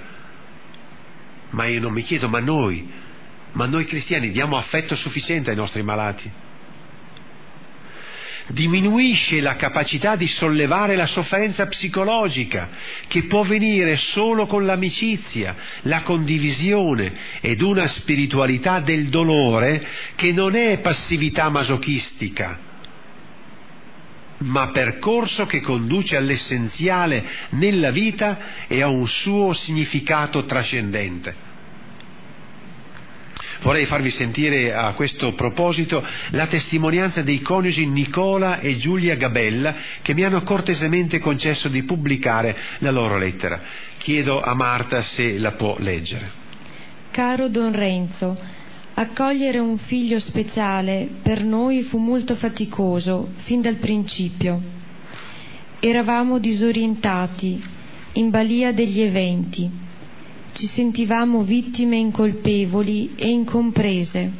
[1.49, 2.89] Ma io non mi chiedo, ma noi,
[3.51, 6.31] ma noi cristiani diamo affetto sufficiente ai nostri malati?
[8.47, 12.69] Diminuisce la capacità di sollevare la sofferenza psicologica
[13.07, 20.55] che può venire solo con l'amicizia, la condivisione ed una spiritualità del dolore che non
[20.55, 22.59] è passività masochistica,
[24.39, 31.51] ma percorso che conduce all'essenziale nella vita e a un suo significato trascendente.
[33.63, 40.13] Vorrei farvi sentire a questo proposito la testimonianza dei coniugi Nicola e Giulia Gabella che
[40.13, 43.61] mi hanno cortesemente concesso di pubblicare la loro lettera.
[43.97, 46.29] Chiedo a Marta se la può leggere.
[47.09, 48.37] Caro Don Renzo,
[48.95, 54.59] accogliere un figlio speciale per noi fu molto faticoso fin dal principio.
[55.79, 57.63] Eravamo disorientati,
[58.13, 59.82] in balia degli eventi.
[60.53, 64.31] Ci sentivamo vittime incolpevoli e incomprese.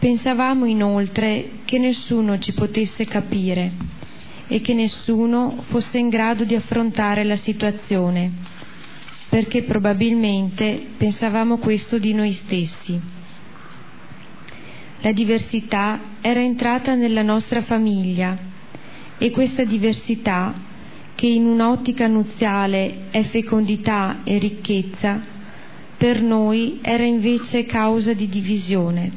[0.00, 3.72] Pensavamo inoltre che nessuno ci potesse capire
[4.48, 8.32] e che nessuno fosse in grado di affrontare la situazione,
[9.28, 13.00] perché probabilmente pensavamo questo di noi stessi.
[15.02, 18.36] La diversità era entrata nella nostra famiglia
[19.18, 20.52] e questa diversità,
[21.14, 25.20] che in un'ottica nuziale è fecondità e ricchezza,
[25.96, 29.10] per noi era invece causa di divisione,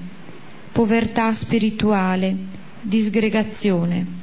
[0.71, 2.35] povertà spirituale,
[2.81, 4.17] disgregazione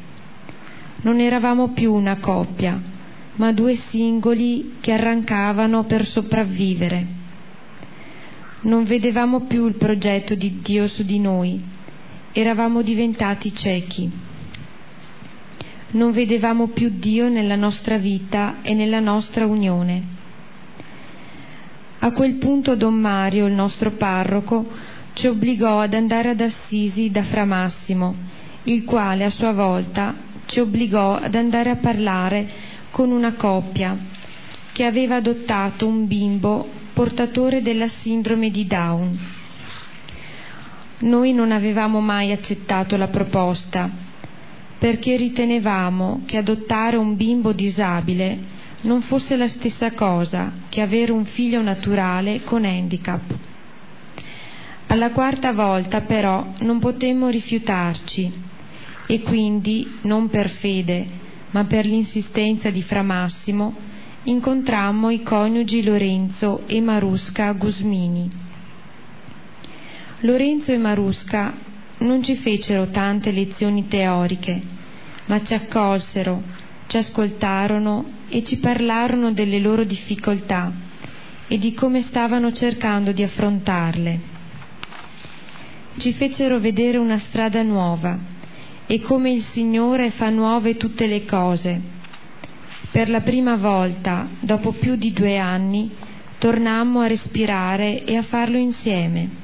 [1.05, 2.81] non eravamo più una coppia,
[3.35, 7.07] ma due singoli che arrancavano per sopravvivere.
[8.63, 11.63] Non vedevamo più il progetto di Dio su di noi,
[12.33, 14.11] eravamo diventati ciechi.
[15.95, 20.03] Non vedevamo più Dio nella nostra vita e nella nostra unione.
[22.01, 24.67] A quel punto Don Mario, il nostro parroco,
[25.13, 28.13] ci obbligò ad andare ad Assisi da Fra Massimo,
[28.65, 32.51] il quale a sua volta ci obbligò ad andare a parlare
[32.91, 33.97] con una coppia
[34.73, 39.19] che aveva adottato un bimbo portatore della sindrome di Down.
[41.03, 44.04] Noi non avevamo mai accettato la proposta
[44.85, 48.39] perché ritenevamo che adottare un bimbo disabile
[48.83, 53.35] non fosse la stessa cosa che avere un figlio naturale con handicap.
[54.89, 58.31] Alla quarta volta però non potemmo rifiutarci
[59.07, 61.07] e quindi, non per fede,
[61.53, 63.75] ma per l'insistenza di Fra Massimo,
[64.25, 68.29] incontrammo i coniugi Lorenzo e Marusca Gusmini.
[70.21, 71.55] Lorenzo e Marusca
[72.01, 74.74] non ci fecero tante lezioni teoriche,
[75.27, 76.43] ma ci accolsero,
[76.87, 80.73] ci ascoltarono e ci parlarono delle loro difficoltà
[81.47, 84.33] e di come stavano cercando di affrontarle.
[85.97, 88.19] Ci fecero vedere una strada nuova
[88.87, 91.81] e come il Signore fa nuove tutte le cose.
[92.91, 95.91] Per la prima volta, dopo più di due anni,
[96.39, 99.43] tornammo a respirare e a farlo insieme.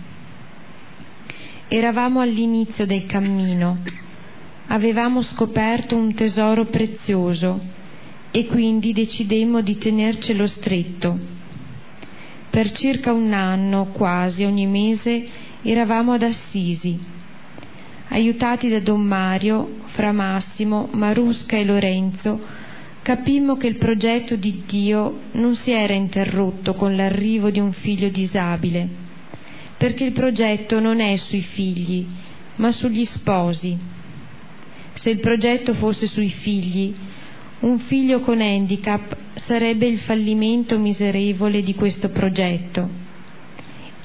[1.69, 3.79] Eravamo all'inizio del cammino,
[4.73, 7.59] avevamo scoperto un tesoro prezioso
[8.33, 11.19] e quindi decidemmo di tenercelo stretto.
[12.51, 15.25] Per circa un anno, quasi ogni mese,
[15.63, 17.19] eravamo ad Assisi
[18.11, 22.41] aiutati da Don Mario, Fra Massimo, Marusca e Lorenzo,
[23.03, 28.09] capimmo che il progetto di Dio non si era interrotto con l'arrivo di un figlio
[28.09, 28.89] disabile,
[29.77, 32.05] perché il progetto non è sui figli,
[32.57, 33.79] ma sugli sposi.
[34.95, 36.95] Se il progetto fosse sui figli,
[37.61, 42.89] un figlio con handicap sarebbe il fallimento miserevole di questo progetto.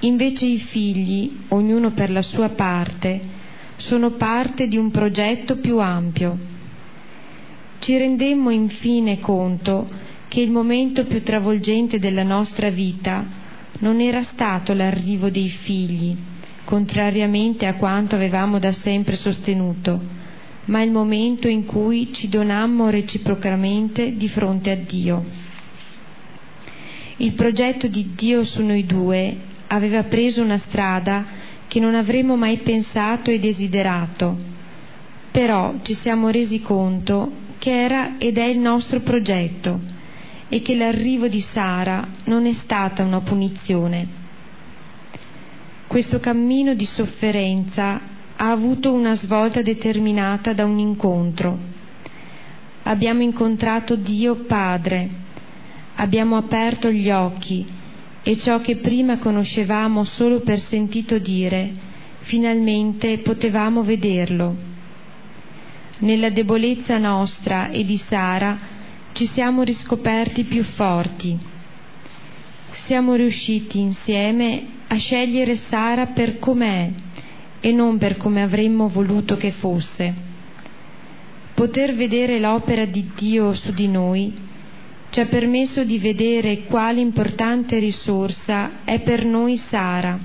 [0.01, 3.21] Invece i figli, ognuno per la sua parte,
[3.77, 6.37] sono parte di un progetto più ampio.
[7.79, 9.85] Ci rendemmo infine conto
[10.27, 13.25] che il momento più travolgente della nostra vita
[13.79, 16.15] non era stato l'arrivo dei figli,
[16.63, 20.01] contrariamente a quanto avevamo da sempre sostenuto,
[20.65, 25.23] ma il momento in cui ci donammo reciprocamente di fronte a Dio.
[27.17, 31.25] Il progetto di Dio su noi due aveva preso una strada
[31.67, 34.38] che non avremmo mai pensato e desiderato,
[35.32, 39.80] però ci siamo resi conto che era ed è il nostro progetto
[40.49, 44.23] e che l'arrivo di Sara non è stata una punizione.
[45.88, 51.57] Questo cammino di sofferenza ha avuto una svolta determinata da un incontro.
[52.83, 55.09] Abbiamo incontrato Dio Padre,
[55.95, 57.65] abbiamo aperto gli occhi
[58.21, 61.71] e ciò che prima conoscevamo solo per sentito dire,
[62.19, 64.73] finalmente potevamo vederlo.
[65.99, 68.57] Nella debolezza nostra e di Sara
[69.13, 71.38] ci siamo riscoperti più forti.
[72.71, 77.03] Siamo riusciti insieme a scegliere Sara per com'è
[77.66, 80.13] e non per come avremmo voluto che fosse.
[81.55, 84.32] Poter vedere l'opera di Dio su di noi
[85.09, 90.16] ci ha permesso di vedere quale importante risorsa è per noi Sara,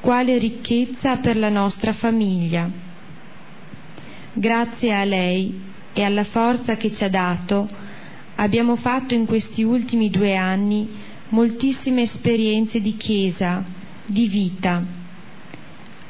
[0.00, 2.68] quale ricchezza per la nostra famiglia.
[4.32, 5.56] Grazie a lei
[5.92, 7.68] e alla forza che ci ha dato,
[8.34, 10.88] abbiamo fatto in questi ultimi due anni
[11.28, 13.62] moltissime esperienze di chiesa,
[14.04, 14.98] di vita.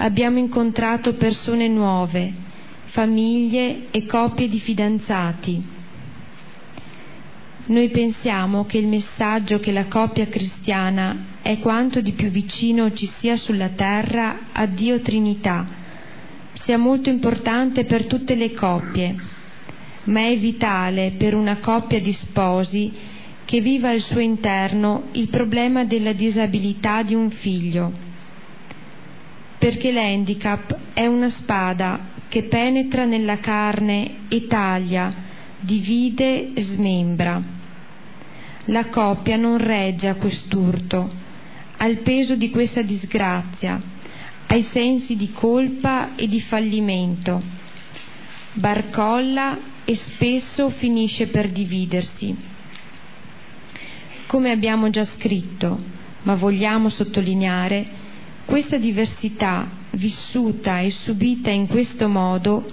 [0.03, 2.33] Abbiamo incontrato persone nuove,
[2.87, 5.63] famiglie e coppie di fidanzati.
[7.67, 13.05] Noi pensiamo che il messaggio che la coppia cristiana è quanto di più vicino ci
[13.05, 15.67] sia sulla terra a Dio Trinità,
[16.55, 19.15] sia molto importante per tutte le coppie
[20.05, 22.91] ma è vitale per una coppia di sposi
[23.45, 28.10] che viva al suo interno il problema della disabilità di un figlio.
[29.61, 35.13] Perché l'handicap è una spada che penetra nella carne e taglia,
[35.61, 37.39] divide e smembra.
[38.65, 41.11] La coppia non regge a quest'urto,
[41.77, 43.79] al peso di questa disgrazia,
[44.47, 47.43] ai sensi di colpa e di fallimento.
[48.55, 52.35] Barcolla e spesso finisce per dividersi.
[54.25, 55.79] Come abbiamo già scritto,
[56.23, 57.85] ma vogliamo sottolineare,
[58.51, 62.67] questa diversità vissuta e subita in questo modo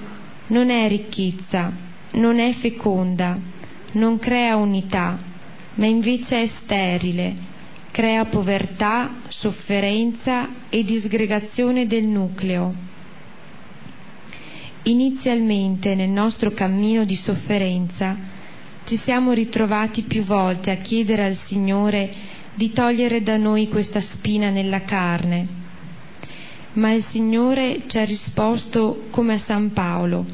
[0.47, 1.71] non è ricchezza,
[2.13, 3.37] non è feconda,
[3.91, 5.15] non crea unità,
[5.75, 7.35] ma invece è sterile,
[7.91, 12.71] crea povertà, sofferenza e disgregazione del nucleo.
[14.81, 18.17] Inizialmente nel nostro cammino di sofferenza
[18.83, 22.09] ci siamo ritrovati più volte a chiedere al Signore
[22.55, 25.65] di togliere da noi questa spina nella carne,
[26.77, 30.25] ma il Signore ci ha risposto come a San Paolo,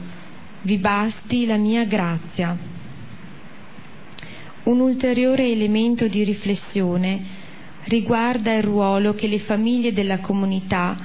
[0.64, 2.58] vi basti la mia grazia.
[4.64, 7.42] Un ulteriore elemento di riflessione
[7.86, 10.96] riguarda il ruolo che le famiglie della comunità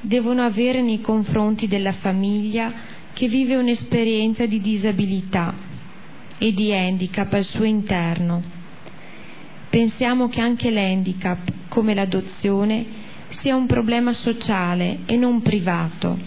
[0.00, 2.72] devono avere nei confronti della famiglia
[3.12, 5.54] che vive un'esperienza di disabilità
[6.38, 8.42] e di handicap al suo interno.
[9.70, 13.06] Pensiamo che anche l'handicap, come l'adozione,
[13.40, 16.18] sia un problema sociale e non privato.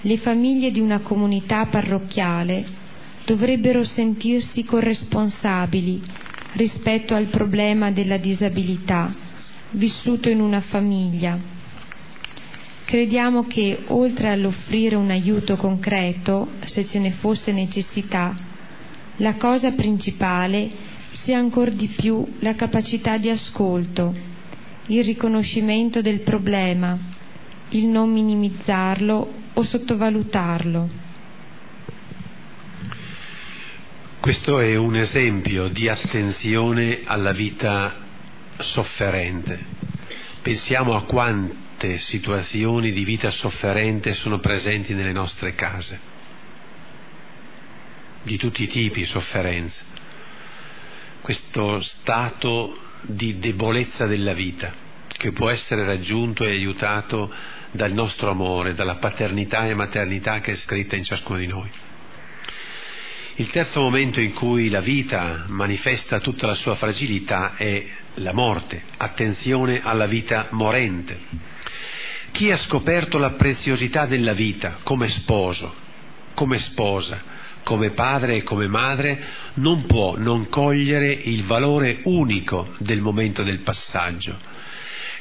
[0.00, 2.64] Le famiglie di una comunità parrocchiale
[3.24, 6.00] dovrebbero sentirsi corresponsabili
[6.52, 9.10] rispetto al problema della disabilità
[9.70, 11.54] vissuto in una famiglia
[12.86, 18.32] Crediamo che oltre all'offrire un aiuto concreto, se ce ne fosse necessità,
[19.16, 20.70] la cosa principale
[21.10, 24.14] sia ancora di più la capacità di ascolto,
[24.88, 26.96] il riconoscimento del problema,
[27.70, 31.04] il non minimizzarlo o sottovalutarlo.
[34.20, 37.94] Questo è un esempio di attenzione alla vita
[38.58, 39.64] sofferente.
[40.42, 46.00] Pensiamo a quante situazioni di vita sofferente sono presenti nelle nostre case,
[48.22, 49.84] di tutti i tipi di sofferenza,
[51.22, 54.84] questo stato di debolezza della vita
[55.16, 57.32] che può essere raggiunto e aiutato
[57.70, 61.70] dal nostro amore, dalla paternità e maternità che è scritta in ciascuno di noi.
[63.36, 68.82] Il terzo momento in cui la vita manifesta tutta la sua fragilità è la morte,
[68.96, 71.18] attenzione alla vita morente.
[72.30, 75.74] Chi ha scoperto la preziosità della vita come sposo,
[76.34, 77.34] come sposa,
[77.66, 79.18] come padre e come madre,
[79.54, 84.38] non può non cogliere il valore unico del momento del passaggio.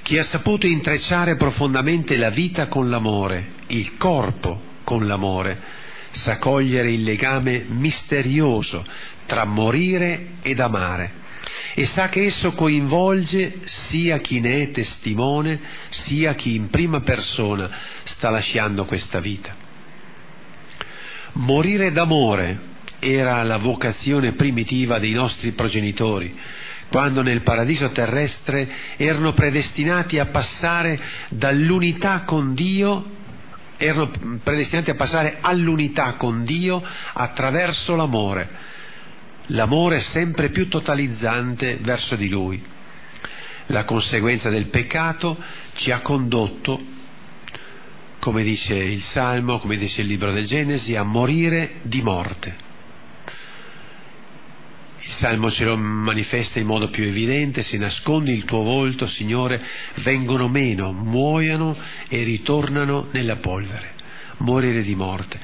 [0.03, 5.59] Chi ha saputo intrecciare profondamente la vita con l'amore, il corpo con l'amore,
[6.11, 8.85] sa cogliere il legame misterioso
[9.25, 11.23] tra morire ed amare
[11.73, 17.71] e sa che esso coinvolge sia chi ne è testimone, sia chi in prima persona
[18.03, 19.64] sta lasciando questa vita.
[21.37, 26.37] Morire d'amore era la vocazione primitiva dei nostri progenitori,
[26.89, 33.11] quando nel paradiso terrestre erano predestinati a passare dall'unità con Dio,
[33.77, 34.11] erano
[34.41, 36.81] predestinati a passare all'unità con Dio
[37.13, 38.73] attraverso l'amore
[39.47, 42.63] l'amore sempre più totalizzante verso di lui.
[43.67, 45.37] La conseguenza del peccato
[45.73, 46.93] ci ha condotto,
[48.25, 52.55] come dice il Salmo, come dice il libro del Genesi, a morire di morte.
[55.01, 59.63] Il Salmo ce lo manifesta in modo più evidente, se nascondi il tuo volto, Signore,
[59.97, 63.94] vengono meno, muoiono e ritornano nella polvere.
[64.37, 65.39] Morire di morte.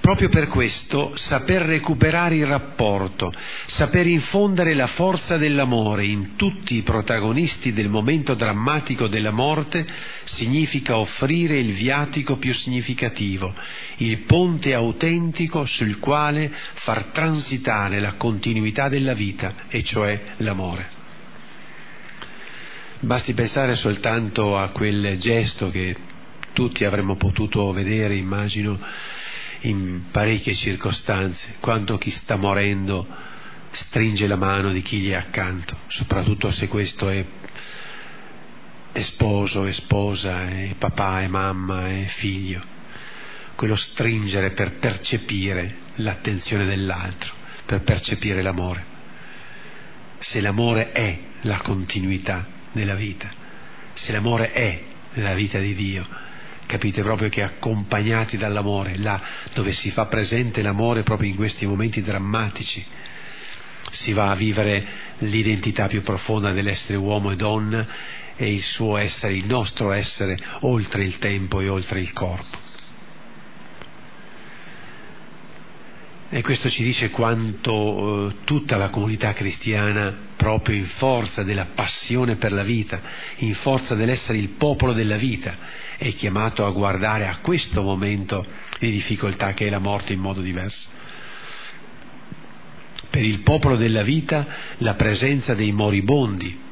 [0.00, 3.32] Proprio per questo saper recuperare il rapporto,
[3.66, 9.86] saper infondere la forza dell'amore in tutti i protagonisti del momento drammatico della morte
[10.24, 13.54] significa offrire il viatico più significativo,
[13.96, 21.02] il ponte autentico sul quale far transitare la continuità della vita, e cioè l'amore.
[23.00, 25.94] Basti pensare soltanto a quel gesto che
[26.54, 28.80] tutti avremmo potuto vedere, immagino,
[29.62, 33.06] in parecchie circostanze, quando chi sta morendo
[33.70, 37.24] stringe la mano di chi gli è accanto, soprattutto se questo è,
[38.92, 42.62] è sposo, è sposa, è papà, è mamma, è figlio.
[43.56, 47.32] Quello stringere per percepire l'attenzione dell'altro,
[47.66, 48.92] per percepire l'amore.
[50.18, 53.28] Se l'amore è la continuità nella vita,
[53.92, 54.82] se l'amore è
[55.14, 56.06] la vita di Dio,
[56.74, 59.22] capite proprio che accompagnati dall'amore, là
[59.54, 62.84] dove si fa presente l'amore proprio in questi momenti drammatici,
[63.92, 64.84] si va a vivere
[65.18, 67.86] l'identità più profonda dell'essere uomo e donna
[68.34, 72.58] e il suo essere, il nostro essere oltre il tempo e oltre il corpo.
[76.30, 82.34] E questo ci dice quanto eh, tutta la comunità cristiana, proprio in forza della passione
[82.34, 83.00] per la vita,
[83.36, 85.56] in forza dell'essere il popolo della vita,
[85.96, 88.46] è chiamato a guardare a questo momento
[88.78, 90.88] di difficoltà che è la morte in modo diverso.
[93.10, 94.46] Per il popolo della vita
[94.78, 96.62] la presenza dei moribondi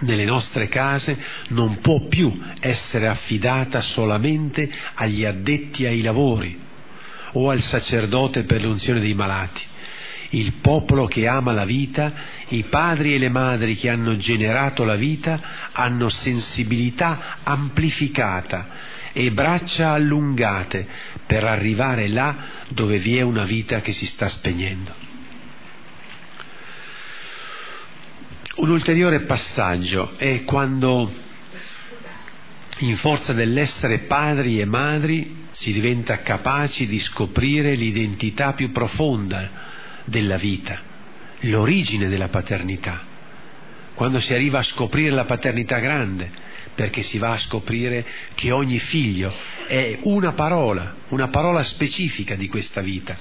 [0.00, 1.18] nelle nostre case
[1.48, 6.64] non può più essere affidata solamente agli addetti ai lavori,
[7.32, 9.62] o al sacerdote per l'unzione dei malati.
[10.30, 12.12] Il popolo che ama la vita,
[12.48, 15.40] i padri e le madri che hanno generato la vita
[15.72, 18.74] hanno sensibilità amplificata
[19.12, 20.86] e braccia allungate
[21.24, 22.36] per arrivare là
[22.68, 25.04] dove vi è una vita che si sta spegnendo.
[28.56, 31.12] Un ulteriore passaggio è quando,
[32.78, 39.65] in forza dell'essere padri e madri, si diventa capaci di scoprire l'identità più profonda
[40.06, 40.80] della vita,
[41.40, 43.14] l'origine della paternità.
[43.94, 46.30] Quando si arriva a scoprire la paternità grande,
[46.74, 48.04] perché si va a scoprire
[48.34, 49.34] che ogni figlio
[49.66, 53.16] è una parola, una parola specifica di questa vita.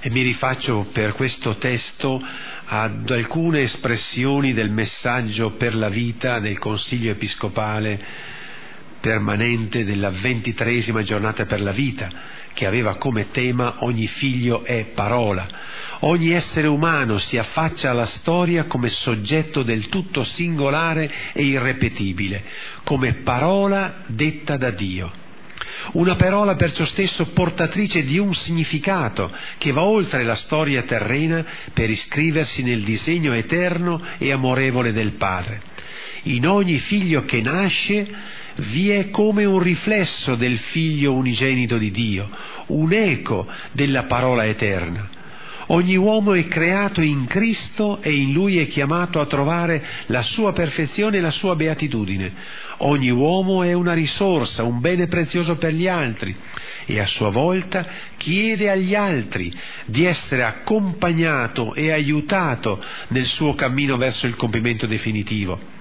[0.00, 2.24] E mi rifaccio per questo testo
[2.64, 8.36] ad alcune espressioni del messaggio per la vita del Consiglio Episcopale
[9.00, 12.10] permanente della ventitresima giornata per la vita,
[12.58, 15.46] che aveva come tema ogni figlio è parola.
[16.00, 22.42] Ogni essere umano si affaccia alla storia come soggetto del tutto singolare e irrepetibile,
[22.82, 25.08] come parola detta da Dio.
[25.92, 31.88] Una parola perciò stesso portatrice di un significato che va oltre la storia terrena per
[31.88, 35.62] iscriversi nel disegno eterno e amorevole del Padre.
[36.24, 42.28] In ogni figlio che nasce vi è come un riflesso del figlio unigenito di Dio,
[42.66, 45.16] un eco della parola eterna.
[45.70, 50.54] Ogni uomo è creato in Cristo e in Lui è chiamato a trovare la sua
[50.54, 52.32] perfezione e la sua beatitudine.
[52.78, 56.34] Ogni uomo è una risorsa, un bene prezioso per gli altri
[56.86, 57.86] e a sua volta
[58.16, 59.54] chiede agli altri
[59.84, 65.76] di essere accompagnato e aiutato nel suo cammino verso il compimento definitivo.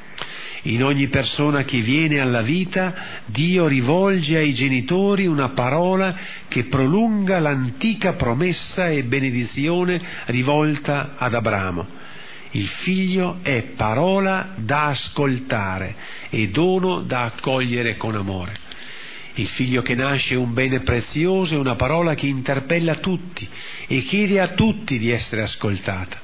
[0.67, 6.13] In ogni persona che viene alla vita, Dio rivolge ai genitori una parola
[6.49, 11.87] che prolunga l'antica promessa e benedizione rivolta ad Abramo.
[12.51, 15.95] Il figlio è parola da ascoltare
[16.29, 18.65] e dono da accogliere con amore.
[19.35, 23.47] Il figlio che nasce è un bene prezioso, è una parola che interpella tutti
[23.87, 26.19] e chiede a tutti di essere ascoltata.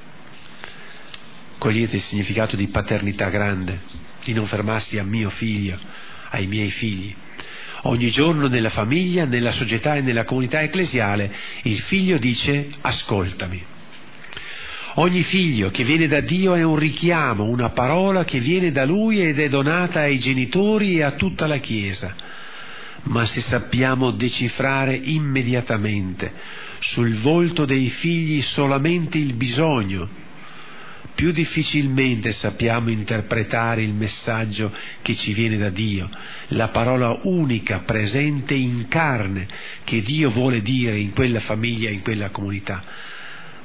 [1.57, 5.77] Cogliete il significato di paternità grande di non fermarsi a mio figlio,
[6.29, 7.13] ai miei figli.
[7.85, 13.71] Ogni giorno nella famiglia, nella società e nella comunità ecclesiale il figlio dice ascoltami.
[14.97, 19.21] Ogni figlio che viene da Dio è un richiamo, una parola che viene da Lui
[19.21, 22.15] ed è donata ai genitori e a tutta la Chiesa.
[23.05, 26.31] Ma se sappiamo decifrare immediatamente
[26.79, 30.07] sul volto dei figli solamente il bisogno,
[31.15, 36.09] più difficilmente sappiamo interpretare il messaggio che ci viene da Dio,
[36.47, 39.47] la parola unica presente in carne
[39.83, 42.83] che Dio vuole dire in quella famiglia, in quella comunità.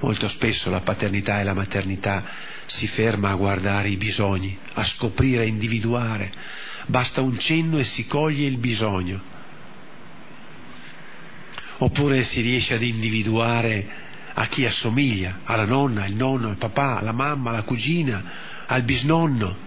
[0.01, 2.25] Molto spesso la paternità e la maternità
[2.67, 6.33] si ferma a guardare i bisogni, a scoprire, a individuare.
[6.87, 9.37] Basta un cenno e si coglie il bisogno.
[11.79, 14.07] oppure si riesce ad individuare
[14.41, 18.23] a chi assomiglia, alla nonna, al nonno, al papà, alla mamma, alla cugina,
[18.67, 19.67] al bisnonno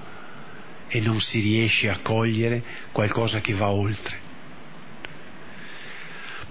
[0.87, 2.63] e non si riesce a cogliere
[2.93, 4.29] qualcosa che va oltre.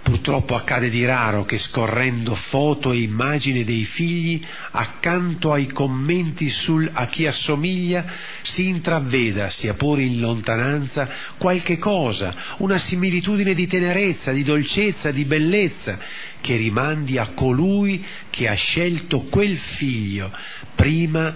[0.02, 6.90] Purtroppo accade di raro che scorrendo foto e immagini dei figli, accanto ai commenti sul
[6.92, 8.04] a chi assomiglia,
[8.42, 11.08] si intraveda, sia pure in lontananza,
[11.38, 15.98] qualche cosa, una similitudine di tenerezza, di dolcezza, di bellezza,
[16.40, 20.32] che rimandi a colui che ha scelto quel figlio
[20.74, 21.34] prima,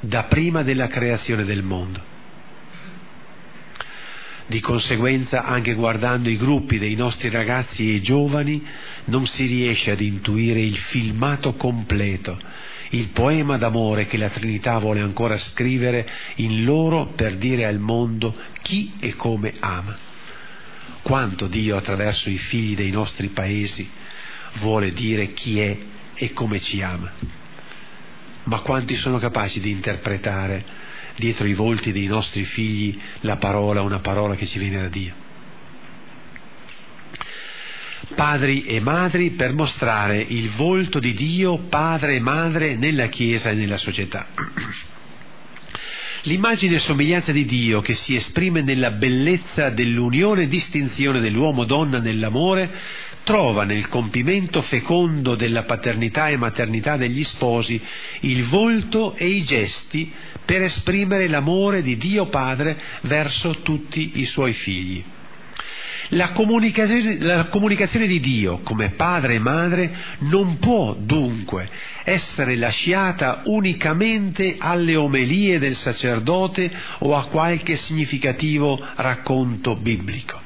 [0.00, 2.14] da prima della creazione del mondo.
[4.48, 8.64] Di conseguenza, anche guardando i gruppi dei nostri ragazzi e giovani,
[9.06, 12.38] non si riesce ad intuire il filmato completo,
[12.90, 18.36] il poema d'amore che la Trinità vuole ancora scrivere in loro per dire al mondo
[18.62, 19.98] chi e come ama.
[21.02, 23.88] Quanto Dio attraverso i figli dei nostri paesi
[24.60, 25.76] vuole dire chi è
[26.14, 27.12] e come ci ama.
[28.44, 30.64] Ma quanti sono capaci di interpretare
[31.16, 35.24] dietro i volti dei nostri figli la parola, una parola che ci viene da Dio.
[38.14, 43.54] Padri e madri per mostrare il volto di Dio, padre e madre nella Chiesa e
[43.54, 44.28] nella società.
[46.22, 52.68] L'immagine e somiglianza di Dio che si esprime nella bellezza dell'unione e distinzione dell'uomo-donna nell'amore
[53.26, 57.82] trova nel compimento fecondo della paternità e maternità degli sposi
[58.20, 60.12] il volto e i gesti
[60.44, 65.02] per esprimere l'amore di Dio Padre verso tutti i suoi figli.
[66.10, 71.68] La comunicazione, la comunicazione, di Dio come padre e madre non può dunque
[72.04, 80.45] essere lasciata unicamente alle omelie del sacerdote o a qualche significativo racconto biblico.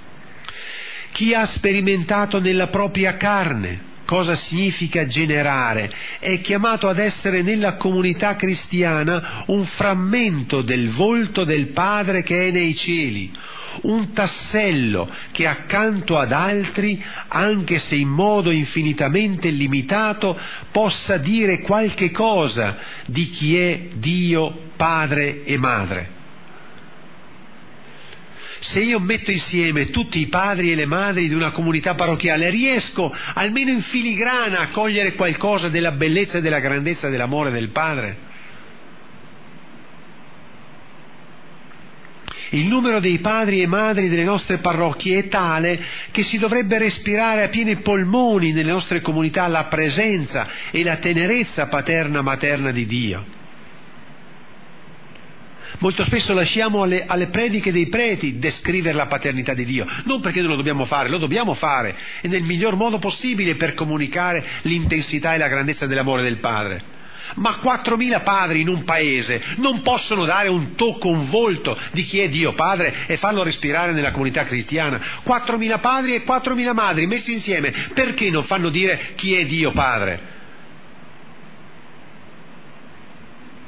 [1.12, 5.88] Chi ha sperimentato nella propria carne cosa significa generare,
[6.18, 12.50] è chiamato ad essere nella comunità cristiana un frammento del volto del Padre che è
[12.50, 13.30] nei cieli,
[13.82, 20.36] un tassello che accanto ad altri, anche se in modo infinitamente limitato,
[20.72, 26.18] possa dire qualche cosa di chi è Dio, Padre e Madre
[28.61, 33.12] se io metto insieme tutti i padri e le madri di una comunità parrocchiale, riesco
[33.34, 38.28] almeno in filigrana a cogliere qualcosa della bellezza e della grandezza dell'amore del Padre?
[42.52, 45.80] Il numero dei padri e madri delle nostre parrocchie è tale
[46.11, 51.68] che si dovrebbe respirare a pieni polmoni nelle nostre comunità la presenza e la tenerezza
[51.68, 53.38] paterna-materna di Dio.
[55.80, 60.40] Molto spesso lasciamo alle, alle, prediche dei preti descrivere la paternità di Dio, non perché
[60.40, 65.32] non lo dobbiamo fare, lo dobbiamo fare e nel miglior modo possibile per comunicare l'intensità
[65.32, 66.98] e la grandezza dell'amore del Padre.
[67.36, 72.18] Ma 4.000 padri in un paese non possono dare un tocco, un volto di chi
[72.18, 75.00] è Dio Padre e farlo respirare nella comunità cristiana.
[75.24, 80.29] 4.000 padri e 4.000 madri messi insieme, perché non fanno dire chi è Dio Padre?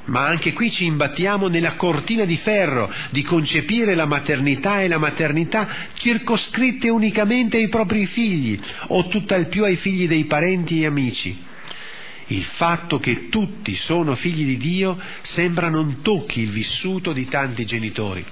[0.05, 4.98] Ma anche qui ci imbattiamo nella cortina di ferro di concepire la maternità e la
[4.98, 11.50] maternità circoscritte unicamente ai propri figli o tutt'al più ai figli dei parenti e amici.
[12.26, 17.64] Il fatto che tutti sono figli di Dio sembra non tocchi il vissuto di tanti
[17.64, 18.24] genitori.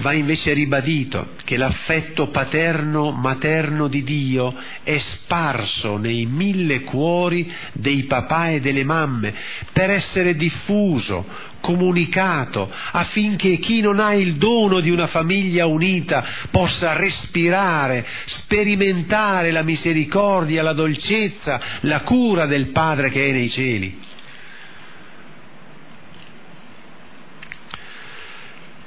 [0.00, 8.50] Va invece ribadito che l'affetto paterno-materno di Dio è sparso nei mille cuori dei papà
[8.50, 9.34] e delle mamme
[9.72, 11.26] per essere diffuso,
[11.60, 19.62] comunicato, affinché chi non ha il dono di una famiglia unita possa respirare, sperimentare la
[19.62, 24.06] misericordia, la dolcezza, la cura del Padre che è nei cieli.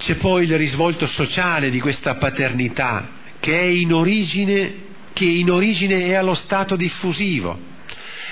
[0.02, 3.08] C'è poi il risvolto sociale di questa paternità
[3.40, 4.74] che, in origine,
[5.14, 7.56] che in origine è allo stato diffusivo.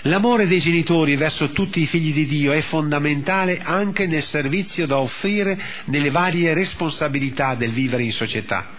[0.03, 4.97] L'amore dei genitori verso tutti i figli di Dio è fondamentale anche nel servizio da
[4.97, 8.71] offrire nelle varie responsabilità del vivere in società.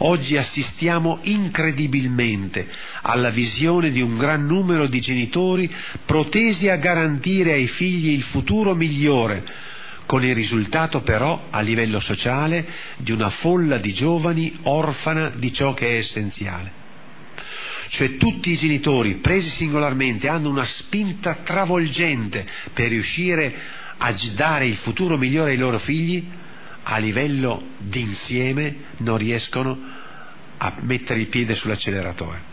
[0.00, 2.68] Oggi assistiamo incredibilmente
[3.00, 5.72] alla visione di un gran numero di genitori
[6.04, 9.42] protesi a garantire ai figli il futuro migliore,
[10.10, 15.72] con il risultato però a livello sociale di una folla di giovani orfana di ciò
[15.72, 16.72] che è essenziale.
[17.90, 23.54] Cioè tutti i genitori presi singolarmente hanno una spinta travolgente per riuscire
[23.98, 26.26] a dare il futuro migliore ai loro figli,
[26.82, 29.78] a livello d'insieme non riescono
[30.56, 32.49] a mettere il piede sull'acceleratore.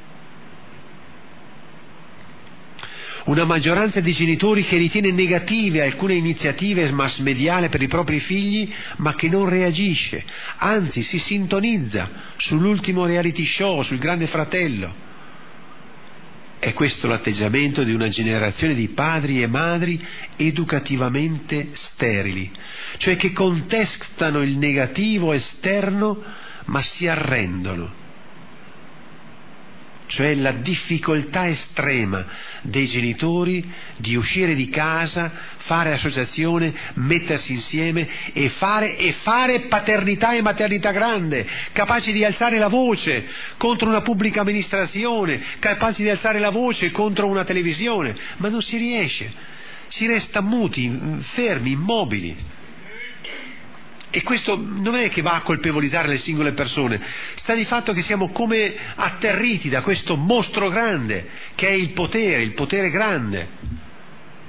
[3.27, 8.71] Una maggioranza di genitori che ritiene negative alcune iniziative mass mediale per i propri figli,
[8.97, 10.23] ma che non reagisce,
[10.57, 15.05] anzi si sintonizza sull'ultimo reality show, sul grande fratello.
[16.59, 20.03] È questo l'atteggiamento di una generazione di padri e madri
[20.37, 22.49] educativamente sterili,
[22.97, 26.23] cioè che contestano il negativo esterno
[26.65, 28.05] ma si arrendono
[30.07, 32.25] cioè la difficoltà estrema
[32.61, 40.33] dei genitori di uscire di casa, fare associazione, mettersi insieme e fare, e fare paternità
[40.33, 43.25] e maternità grande, capaci di alzare la voce
[43.57, 48.77] contro una pubblica amministrazione, capaci di alzare la voce contro una televisione, ma non si
[48.77, 49.31] riesce,
[49.87, 50.89] si resta muti,
[51.33, 52.55] fermi, immobili.
[54.09, 57.01] E questo non è che va a colpevolizzare le singole persone,
[57.35, 62.41] sta di fatto che siamo come atterriti da questo mostro grande, che è il potere,
[62.41, 63.49] il potere grande,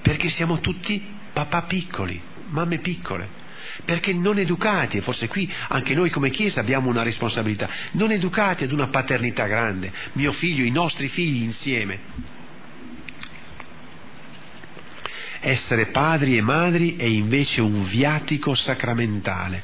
[0.00, 3.28] perché siamo tutti papà piccoli, mamme piccole,
[3.84, 8.62] perché non educati, e forse qui anche noi come Chiesa abbiamo una responsabilità, non educati
[8.62, 12.36] ad una paternità grande, mio figlio, i nostri figli insieme.
[15.40, 19.62] Essere padri e madri è invece un viatico sacramentale.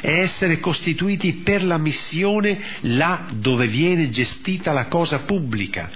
[0.00, 5.90] È essere costituiti per la missione là dove viene gestita la cosa pubblica,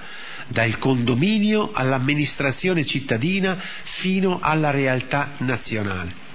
[0.49, 6.26] dal condominio all'amministrazione cittadina fino alla realtà nazionale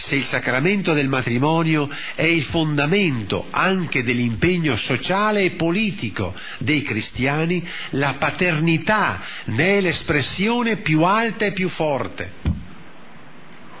[0.00, 7.66] se il sacramento del matrimonio è il fondamento anche dell'impegno sociale e politico dei cristiani,
[7.90, 12.32] la paternità ne è l'espressione più alta e più forte.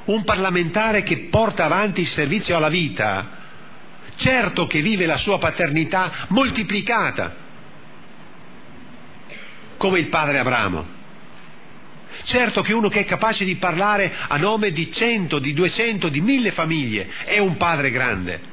[0.04, 3.38] Un parlamentare che porta avanti il servizio alla vita,
[4.16, 7.34] certo che vive la sua paternità moltiplicata,
[9.78, 10.98] come il padre Abramo
[12.24, 16.20] Certo che uno che è capace di parlare a nome di cento, di duecento, di
[16.20, 18.48] mille famiglie è un padre grande.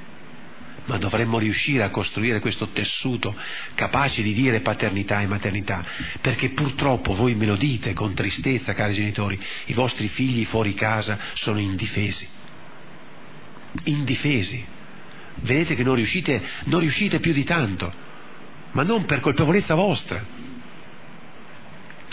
[0.86, 3.36] Ma dovremmo riuscire a costruire questo tessuto
[3.76, 5.86] capace di dire paternità e maternità,
[6.22, 11.20] perché purtroppo voi me lo dite con tristezza, cari genitori, i vostri figli fuori casa
[11.34, 12.28] sono indifesi.
[13.84, 14.66] Indifesi.
[15.40, 17.94] Vedete che non riuscite, non riuscite più di tanto,
[18.72, 20.47] ma non per colpevolezza vostra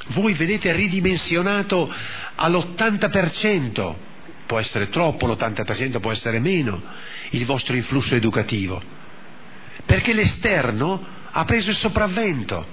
[0.08, 1.92] voi vedete ridimensionato
[2.34, 3.94] all'80%,
[4.46, 6.82] può essere troppo, l'80% può essere meno,
[7.30, 8.82] il vostro influsso educativo,
[9.84, 12.66] perché l'esterno ha preso il sopravvento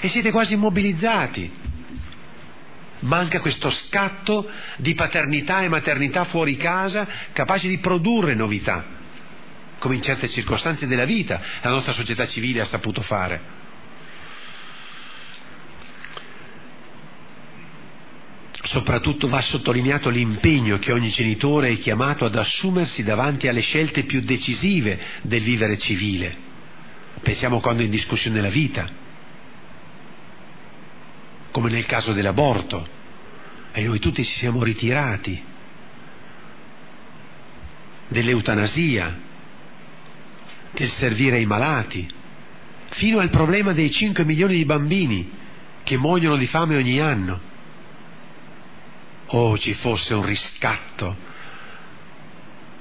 [0.00, 1.66] e siete quasi immobilizzati.
[3.00, 8.84] Manca questo scatto di paternità e maternità fuori casa capace di produrre novità,
[9.78, 13.57] come in certe circostanze della vita la nostra società civile ha saputo fare.
[18.68, 24.20] Soprattutto va sottolineato l'impegno che ogni genitore è chiamato ad assumersi davanti alle scelte più
[24.20, 26.36] decisive del vivere civile.
[27.22, 28.86] Pensiamo quando è in discussione la vita,
[31.50, 32.86] come nel caso dell'aborto,
[33.72, 35.42] e noi tutti ci siamo ritirati,
[38.08, 39.18] dell'eutanasia,
[40.72, 42.06] del servire ai malati,
[42.90, 45.30] fino al problema dei 5 milioni di bambini
[45.84, 47.47] che muoiono di fame ogni anno
[49.28, 51.26] oh ci fosse un riscatto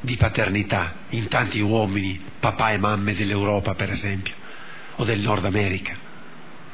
[0.02, 4.34] di paternità in tanti uomini, papà e mamme dell'Europa per esempio,
[4.96, 6.06] o del Nord America.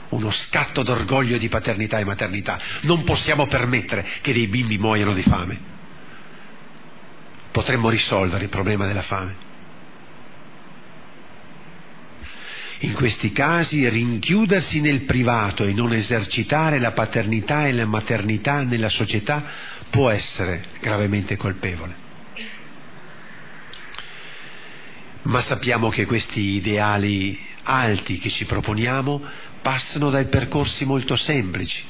[0.09, 2.59] Uno scatto d'orgoglio di paternità e maternità.
[2.82, 5.59] Non possiamo permettere che dei bimbi muoiano di fame.
[7.49, 9.51] Potremmo risolvere il problema della fame.
[12.84, 18.89] In questi casi rinchiudersi nel privato e non esercitare la paternità e la maternità nella
[18.89, 19.41] società
[19.89, 21.95] può essere gravemente colpevole.
[25.21, 29.21] Ma sappiamo che questi ideali alti che ci proponiamo
[29.61, 31.81] passano dai percorsi molto semplici.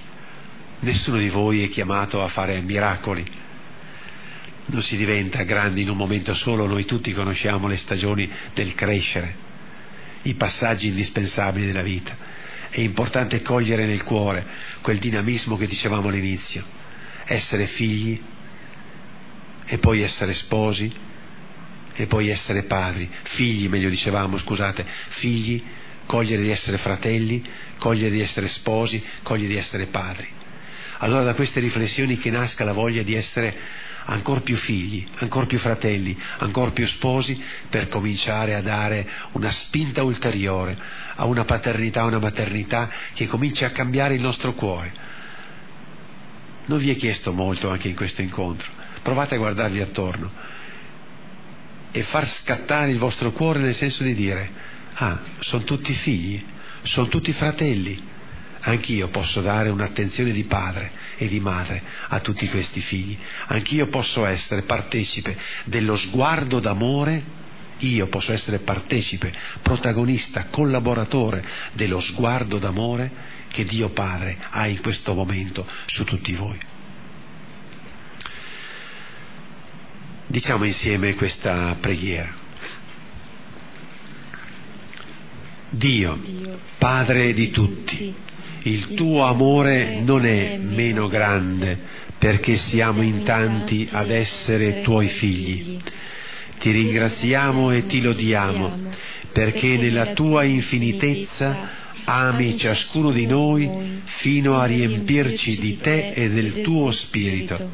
[0.81, 3.25] Nessuno di voi è chiamato a fare miracoli.
[4.67, 9.42] Non si diventa grandi in un momento solo, noi tutti conosciamo le stagioni del crescere
[10.24, 12.15] i passaggi indispensabili della vita.
[12.69, 14.45] È importante cogliere nel cuore
[14.82, 16.63] quel dinamismo che dicevamo all'inizio,
[17.26, 18.19] essere figli
[19.65, 20.91] e poi essere sposi
[21.95, 25.63] e poi essere padri, figli meglio dicevamo, scusate, figli,
[26.05, 27.43] cogliere di essere fratelli,
[27.78, 30.28] cogliere di essere sposi, cogliere di essere padri.
[30.97, 33.55] Allora da queste riflessioni che nasca la voglia di essere
[34.06, 40.04] ancora più figli, ancora più fratelli, ancora più sposi per cominciare a dare una spinta
[40.04, 40.78] ulteriore
[41.16, 45.12] a una paternità, a una maternità che cominci a cambiare il nostro cuore.
[46.66, 48.70] Non vi è chiesto molto anche in questo incontro.
[49.01, 50.32] Provate a guardarvi attorno
[51.91, 54.49] e far scattare il vostro cuore nel senso di dire,
[54.93, 56.43] ah, sono tutti figli,
[56.84, 58.12] sono tutti fratelli,
[58.66, 63.18] Anch'io posso dare un'attenzione di padre e di madre a tutti questi figli.
[63.47, 67.41] Anch'io posso essere partecipe dello sguardo d'amore.
[67.80, 71.43] Io posso essere partecipe, protagonista, collaboratore
[71.74, 73.11] dello sguardo d'amore
[73.49, 76.57] che Dio Padre ha in questo momento su tutti voi.
[80.28, 82.34] Diciamo insieme questa preghiera.
[85.70, 86.20] Dio,
[86.78, 88.16] Padre di tutti,
[88.64, 91.78] il tuo amore non è meno grande
[92.18, 95.80] perché siamo in tanti ad essere tuoi figli.
[96.59, 98.72] Ti ringraziamo e ti lodiamo
[99.34, 106.61] perché nella tua infinitezza ami ciascuno di noi fino a riempirci di te e del
[106.61, 107.72] tuo spirito.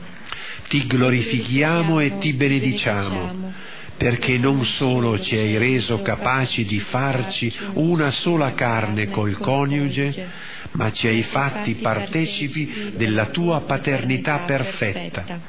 [0.67, 3.53] Ti glorifichiamo e ti benediciamo
[3.99, 10.29] perché non solo ci hai reso capaci di farci una sola carne col coniuge,
[10.71, 15.41] ma ci hai fatti partecipi della tua paternità perfetta.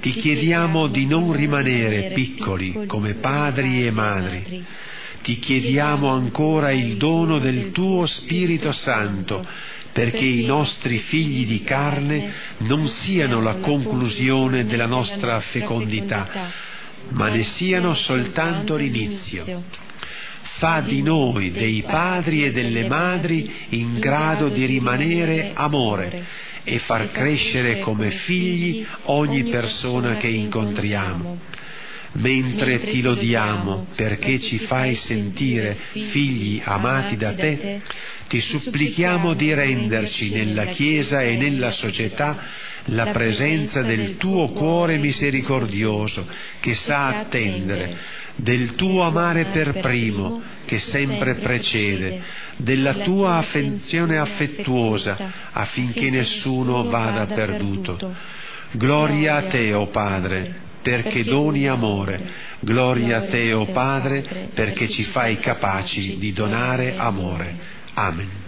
[0.00, 4.64] Ti chiediamo di non rimanere piccoli come padri e madri.
[5.22, 9.46] Ti chiediamo ancora il dono del tuo Spirito Santo
[9.92, 16.68] perché i nostri figli di carne non siano la conclusione della nostra fecondità,
[17.08, 19.64] ma ne siano soltanto l'inizio
[20.60, 26.26] fa di noi, dei padri e delle madri, in grado di rimanere amore
[26.64, 31.38] e far crescere come figli ogni persona che incontriamo.
[32.12, 37.80] Mentre ti lodiamo perché ci fai sentire figli amati da te,
[38.28, 42.36] ti supplichiamo di renderci nella Chiesa e nella società
[42.90, 46.26] la presenza del tuo cuore misericordioso
[46.60, 52.22] che sa attendere del tuo amare per primo che sempre precede,
[52.56, 58.14] della tua affezione affettuosa affinché nessuno vada perduto.
[58.72, 62.48] Gloria a te, o oh Padre, perché doni amore.
[62.60, 67.58] Gloria a te, o oh Padre, perché ci fai capaci di donare amore.
[67.94, 68.39] Amen.